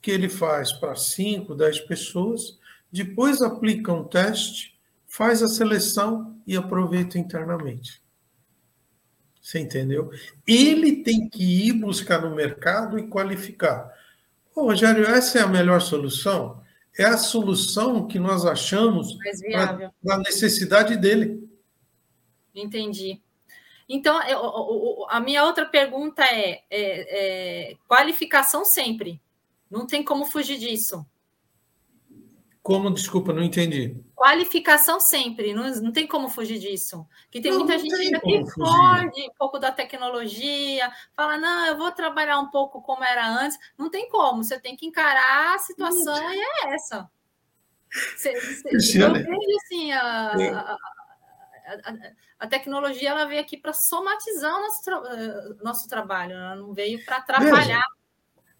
que 0.00 0.10
ele 0.10 0.28
faz 0.28 0.72
para 0.72 0.94
5, 0.94 1.54
10 1.54 1.80
pessoas, 1.80 2.58
depois 2.90 3.42
aplica 3.42 3.92
um 3.92 4.04
teste, 4.04 4.79
faz 5.10 5.42
a 5.42 5.48
seleção 5.48 6.40
e 6.46 6.56
aproveita 6.56 7.18
internamente. 7.18 8.00
Você 9.42 9.58
entendeu? 9.58 10.10
Ele 10.46 11.02
tem 11.02 11.28
que 11.28 11.68
ir 11.68 11.72
buscar 11.72 12.22
no 12.22 12.34
mercado 12.34 12.96
e 12.96 13.08
qualificar. 13.08 13.92
Ô, 14.54 14.62
Rogério, 14.62 15.04
essa 15.04 15.40
é 15.40 15.42
a 15.42 15.48
melhor 15.48 15.80
solução? 15.80 16.62
É 16.96 17.04
a 17.04 17.18
solução 17.18 18.06
que 18.06 18.20
nós 18.20 18.46
achamos 18.46 19.16
para 19.50 20.14
a 20.14 20.18
necessidade 20.18 20.96
dele. 20.96 21.50
Entendi. 22.54 23.20
Então, 23.88 24.22
eu, 24.22 25.06
a 25.08 25.18
minha 25.18 25.44
outra 25.44 25.66
pergunta 25.66 26.22
é, 26.22 26.62
é, 26.70 27.70
é 27.70 27.76
qualificação 27.88 28.64
sempre. 28.64 29.20
Não 29.68 29.86
tem 29.86 30.04
como 30.04 30.24
fugir 30.24 30.58
disso. 30.58 31.04
Como, 32.62 32.92
desculpa, 32.92 33.32
não 33.32 33.42
entendi. 33.42 33.96
Qualificação 34.20 35.00
sempre, 35.00 35.54
não, 35.54 35.66
não 35.80 35.92
tem 35.92 36.06
como 36.06 36.28
fugir 36.28 36.58
disso. 36.58 37.08
Que 37.30 37.40
tem 37.40 37.52
não, 37.52 37.60
muita 37.60 37.78
não 37.78 37.80
gente 37.80 38.20
que 38.20 38.50
foge 38.50 39.22
um 39.30 39.34
pouco 39.38 39.58
da 39.58 39.72
tecnologia, 39.72 40.92
fala, 41.16 41.38
não, 41.38 41.64
eu 41.64 41.78
vou 41.78 41.90
trabalhar 41.90 42.38
um 42.38 42.50
pouco 42.50 42.82
como 42.82 43.02
era 43.02 43.26
antes. 43.26 43.56
Não 43.78 43.88
tem 43.88 44.10
como, 44.10 44.44
você 44.44 44.60
tem 44.60 44.76
que 44.76 44.84
encarar 44.84 45.54
a 45.54 45.58
situação 45.58 46.34
e 46.34 46.38
é 46.38 46.74
essa. 46.74 47.10
Você, 47.90 48.38
você, 48.38 49.02
eu 49.02 49.10
vejo 49.14 49.56
assim, 49.64 49.90
a, 49.92 50.32
a, 50.32 50.72
a, 51.86 51.96
a, 52.40 52.46
tecnologia 52.46 53.08
ela 53.08 53.24
veio 53.24 53.40
aqui 53.40 53.56
para 53.56 53.72
somatizar 53.72 54.54
o 54.54 54.60
nosso, 54.60 54.82
tra 54.82 55.02
eh, 55.16 55.64
nosso 55.64 55.88
trabalho, 55.88 56.32
ela 56.32 56.56
não 56.56 56.74
veio 56.74 57.02
para 57.06 57.16
atrapalhar. 57.16 57.86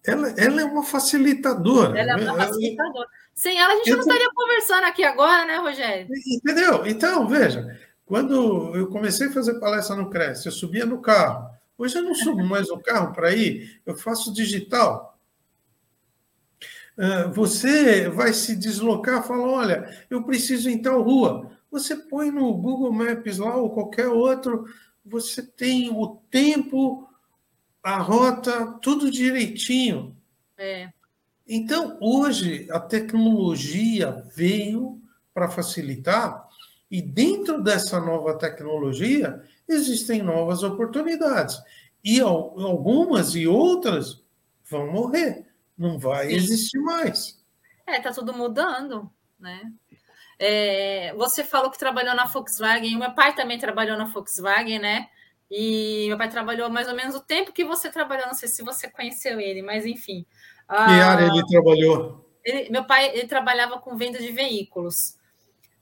Ela, 0.03 0.31
ela 0.31 0.61
é 0.61 0.65
uma 0.65 0.83
facilitadora. 0.83 1.99
Ela 1.99 2.13
é 2.13 2.15
uma 2.15 2.35
né? 2.35 2.45
facilitadora. 2.47 3.07
Sem 3.33 3.59
ela, 3.59 3.73
a 3.73 3.75
gente 3.77 3.89
eu 3.89 3.97
não 3.97 4.03
estaria 4.03 4.29
conversando 4.33 4.83
aqui 4.85 5.03
agora, 5.03 5.45
né, 5.45 5.57
Rogério? 5.57 6.07
Entendeu? 6.27 6.85
Então, 6.85 7.27
veja, 7.27 7.79
quando 8.05 8.75
eu 8.75 8.87
comecei 8.87 9.27
a 9.27 9.31
fazer 9.31 9.59
palestra 9.59 9.95
no 9.95 10.09
Cresce, 10.09 10.45
eu 10.45 10.51
subia 10.51 10.85
no 10.85 11.01
carro. 11.01 11.49
Hoje 11.77 11.97
eu 11.97 12.03
não 12.03 12.13
subo 12.13 12.43
mais 12.43 12.69
no 12.69 12.79
carro 12.79 13.13
para 13.13 13.33
ir, 13.33 13.81
eu 13.85 13.95
faço 13.95 14.33
digital. 14.33 15.17
Ah, 16.97 17.27
você 17.33 18.09
vai 18.09 18.33
se 18.33 18.55
deslocar, 18.55 19.23
fala: 19.23 19.47
olha, 19.47 20.05
eu 20.09 20.23
preciso 20.23 20.69
em 20.69 20.81
tal 20.81 21.01
rua. 21.01 21.51
Você 21.71 21.95
põe 21.95 22.29
no 22.29 22.53
Google 22.53 22.91
Maps 22.91 23.37
lá 23.37 23.55
ou 23.55 23.71
qualquer 23.71 24.07
outro, 24.07 24.65
você 25.03 25.41
tem 25.41 25.89
o 25.89 26.17
tempo 26.29 27.09
a 27.81 27.97
rota, 27.97 28.77
tudo 28.81 29.09
direitinho. 29.09 30.15
É. 30.57 30.89
Então, 31.47 31.97
hoje, 31.99 32.67
a 32.71 32.79
tecnologia 32.79 34.23
veio 34.33 35.01
para 35.33 35.49
facilitar, 35.49 36.47
e 36.89 37.01
dentro 37.01 37.61
dessa 37.61 37.99
nova 37.99 38.37
tecnologia, 38.37 39.41
existem 39.67 40.21
novas 40.21 40.61
oportunidades. 40.63 41.61
E 42.03 42.19
algumas 42.19 43.35
e 43.35 43.47
outras 43.47 44.23
vão 44.69 44.91
morrer, 44.91 45.45
não 45.77 45.97
vai 45.97 46.27
Sim. 46.27 46.35
existir 46.35 46.79
mais. 46.79 47.39
É, 47.87 47.97
está 47.97 48.11
tudo 48.11 48.33
mudando, 48.33 49.09
né? 49.39 49.71
É, 50.39 51.13
você 51.15 51.43
falou 51.43 51.69
que 51.69 51.77
trabalhou 51.77 52.15
na 52.15 52.25
Volkswagen, 52.25 52.97
meu 52.97 53.13
pai 53.13 53.35
também 53.35 53.59
trabalhou 53.59 53.97
na 53.97 54.05
Volkswagen, 54.05 54.79
né? 54.79 55.07
E 55.49 56.05
meu 56.07 56.17
pai 56.17 56.29
trabalhou 56.29 56.69
mais 56.69 56.87
ou 56.87 56.95
menos 56.95 57.13
o 57.13 57.19
tempo 57.21 57.51
que 57.51 57.63
você 57.63 57.91
trabalhou, 57.91 58.25
não 58.25 58.33
sei 58.33 58.47
se 58.47 58.63
você 58.63 58.89
conheceu 58.89 59.39
ele, 59.39 59.61
mas 59.61 59.85
enfim. 59.85 60.25
Que 60.71 60.77
ah, 60.77 61.11
área 61.11 61.25
ele 61.25 61.45
trabalhou? 61.47 62.25
Ele, 62.45 62.69
meu 62.69 62.85
pai 62.85 63.09
ele 63.09 63.27
trabalhava 63.27 63.77
com 63.79 63.97
venda 63.97 64.19
de 64.19 64.31
veículos. 64.31 65.17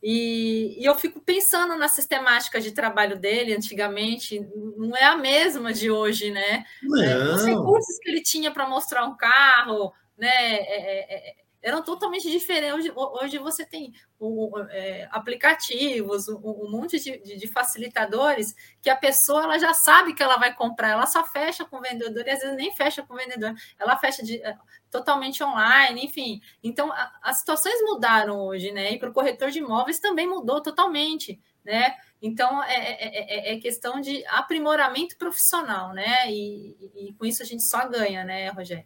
E, 0.02 0.82
e, 0.82 0.86
eu 0.86 0.96
fico 0.96 1.20
pensando 1.20 1.76
na 1.76 1.88
sistemática 1.88 2.60
de 2.60 2.72
trabalho 2.72 3.20
dele 3.20 3.54
antigamente, 3.54 4.40
não 4.78 4.96
é 4.96 5.04
a 5.04 5.16
mesma 5.16 5.72
de 5.72 5.92
hoje, 5.92 6.32
né? 6.32 6.66
Não. 6.82 7.36
Os 7.36 7.46
recursos 7.46 8.00
que 8.00 8.10
ele 8.10 8.22
tinha 8.24 8.50
para 8.50 8.68
mostrar 8.68 9.06
um 9.06 9.16
carro, 9.16 9.94
né? 10.18 10.28
É, 10.28 11.14
é, 11.14 11.30
é 11.30 11.36
eram 11.62 11.84
totalmente 11.84 12.30
diferentes. 12.30 12.74
Hoje, 12.74 12.92
hoje 12.96 13.38
você 13.38 13.66
tem 13.66 13.94
um, 14.20 14.52
é, 14.70 15.08
aplicativos, 15.12 16.28
um, 16.28 16.40
um 16.44 16.72
monte 16.72 17.00
de, 17.00 17.18
de, 17.20 17.48
facilitadores 17.48 18.56
que 18.82 18.90
a 18.90 18.96
pessoa 18.96 19.44
ela 19.44 19.58
já 19.58 19.74
sabe 19.74 20.14
que 20.14 20.24
ela 20.24 20.38
vai 20.38 20.54
comprar, 20.54 20.90
ela 20.90 21.06
só 21.06 21.26
fecha 21.26 21.66
com 21.66 21.78
o 21.78 21.82
vendedor 21.82 22.26
e 22.26 22.30
às 22.30 22.40
vezes 22.40 22.56
nem 22.56 22.74
fecha 22.76 23.04
com 23.04 23.14
o 23.14 23.18
vendedor, 23.18 23.54
ela 23.78 23.98
fecha 23.98 24.24
de, 24.24 24.42
é, 24.42 24.58
totalmente 24.90 25.44
online, 25.44 26.06
enfim. 26.06 26.42
Então, 26.64 26.92
a, 26.92 27.20
as 27.22 27.40
situações 27.40 27.82
mudaram 27.82 28.40
hoje, 28.40 28.72
né? 28.72 28.94
E 28.94 29.00
para 29.00 29.10
o 29.10 29.14
corretor 29.14 29.52
de 29.52 29.60
imóveis 29.60 30.00
também 30.00 30.28
mudou 30.28 30.62
totalmente, 30.62 31.40
né? 31.64 31.96
Então, 32.22 32.62
é, 32.64 32.76
é, 32.76 33.52
é, 33.52 33.54
é, 33.54 33.60
questão 33.60 34.02
de 34.02 34.26
aprimoramento 34.28 35.18
profissional, 35.18 35.94
né? 35.94 36.30
E, 36.32 36.76
e, 36.80 37.10
e 37.10 37.14
com 37.14 37.26
isso 37.26 37.42
a 37.42 37.46
gente 37.46 37.64
só 37.64 37.88
ganha, 37.88 38.24
né, 38.24 38.50
Rogério? 38.50 38.86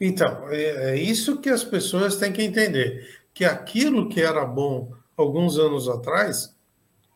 Então, 0.00 0.48
é, 0.48 0.92
é 0.92 0.96
isso 0.96 1.40
que 1.40 1.48
as 1.48 1.64
pessoas 1.64 2.16
têm 2.16 2.32
que 2.32 2.42
entender, 2.42 3.20
que 3.32 3.44
aquilo 3.44 4.08
que 4.08 4.20
era 4.20 4.44
bom 4.44 4.92
alguns 5.16 5.58
anos 5.58 5.88
atrás, 5.88 6.54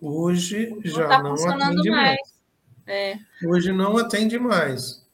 hoje 0.01 0.70
não 0.70 0.82
já 0.84 1.09
tá 1.09 1.22
não 1.22 1.34
atende 1.34 1.90
mais. 1.90 1.90
mais. 1.90 2.18
É. 2.86 3.18
Hoje 3.44 3.72
não 3.72 3.99
atende 3.99 4.38
mais. 4.38 5.07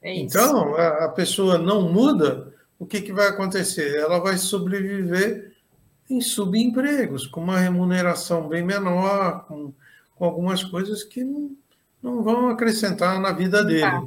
É 0.00 0.14
então, 0.16 0.74
a, 0.74 1.04
a, 1.04 1.08
pessoa 1.08 1.58
não 1.58 1.92
muda, 1.92 2.52
o 2.78 2.84
que, 2.84 3.00
que 3.00 3.12
vai 3.12 3.28
acontecer? 3.28 3.96
Ela 3.96 4.18
vai 4.18 4.36
sobreviver 4.36 5.52
em 6.10 6.20
subempregos, 6.20 7.26
com 7.26 7.40
uma 7.40 7.58
remuneração 7.58 8.48
bem 8.48 8.62
menor, 8.64 9.44
com, 9.46 9.72
com 10.16 10.24
algumas 10.24 10.62
coisas 10.62 11.04
que 11.04 11.24
não, 11.24 11.56
não 12.02 12.22
vão 12.22 12.48
acrescentar 12.48 13.20
na 13.20 13.32
vida 13.32 13.64
dele. 13.64 13.80
Tá. 13.82 14.04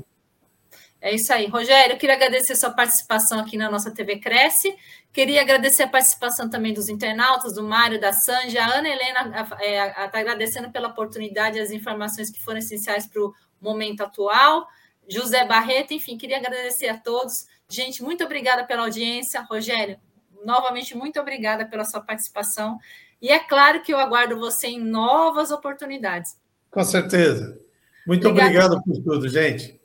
É 1.05 1.13
isso 1.13 1.31
aí. 1.31 1.45
Rogério, 1.45 1.93
eu 1.93 1.99
queria 1.99 2.15
agradecer 2.15 2.55
sua 2.55 2.71
participação 2.71 3.39
aqui 3.39 3.55
na 3.57 3.69
nossa 3.69 3.91
TV 3.91 4.17
Cresce. 4.17 4.75
Queria 5.13 5.41
agradecer 5.41 5.83
a 5.83 5.87
participação 5.87 6.49
também 6.49 6.73
dos 6.73 6.89
internautas, 6.89 7.53
do 7.53 7.61
Mário, 7.61 8.01
da 8.01 8.11
Sanja. 8.11 8.63
A 8.63 8.79
Ana 8.79 8.89
Helena 8.89 9.43
está 9.43 9.63
é, 9.63 9.79
agradecendo 10.11 10.71
pela 10.71 10.87
oportunidade 10.87 11.59
e 11.59 11.61
as 11.61 11.69
informações 11.69 12.31
que 12.31 12.41
foram 12.41 12.57
essenciais 12.57 13.05
para 13.05 13.21
o 13.21 13.31
momento 13.61 14.01
atual. 14.01 14.67
José 15.07 15.45
Barreto, 15.45 15.93
enfim, 15.93 16.17
queria 16.17 16.37
agradecer 16.37 16.87
a 16.87 16.97
todos. 16.97 17.45
Gente, 17.69 18.01
muito 18.01 18.23
obrigada 18.23 18.63
pela 18.63 18.81
audiência. 18.81 19.45
Rogério, 19.47 19.99
novamente, 20.43 20.97
muito 20.97 21.19
obrigada 21.19 21.67
pela 21.67 21.85
sua 21.85 22.01
participação. 22.01 22.79
E 23.21 23.29
é 23.29 23.37
claro 23.37 23.83
que 23.83 23.93
eu 23.93 23.99
aguardo 23.99 24.39
você 24.39 24.69
em 24.69 24.79
novas 24.79 25.51
oportunidades. 25.51 26.35
Com 26.71 26.83
certeza. 26.83 27.61
Muito 28.07 28.27
obrigado 28.27 28.81
por 28.81 29.03
tudo, 29.03 29.29
gente. 29.29 29.84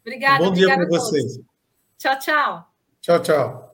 Obrigada. 0.00 0.42
Um 0.42 0.48
bom 0.48 0.52
dia 0.52 0.74
para 0.74 0.86
vocês. 0.86 1.38
Tchau, 1.98 2.18
tchau. 2.18 2.66
Tchau, 3.00 3.20
tchau. 3.20 3.67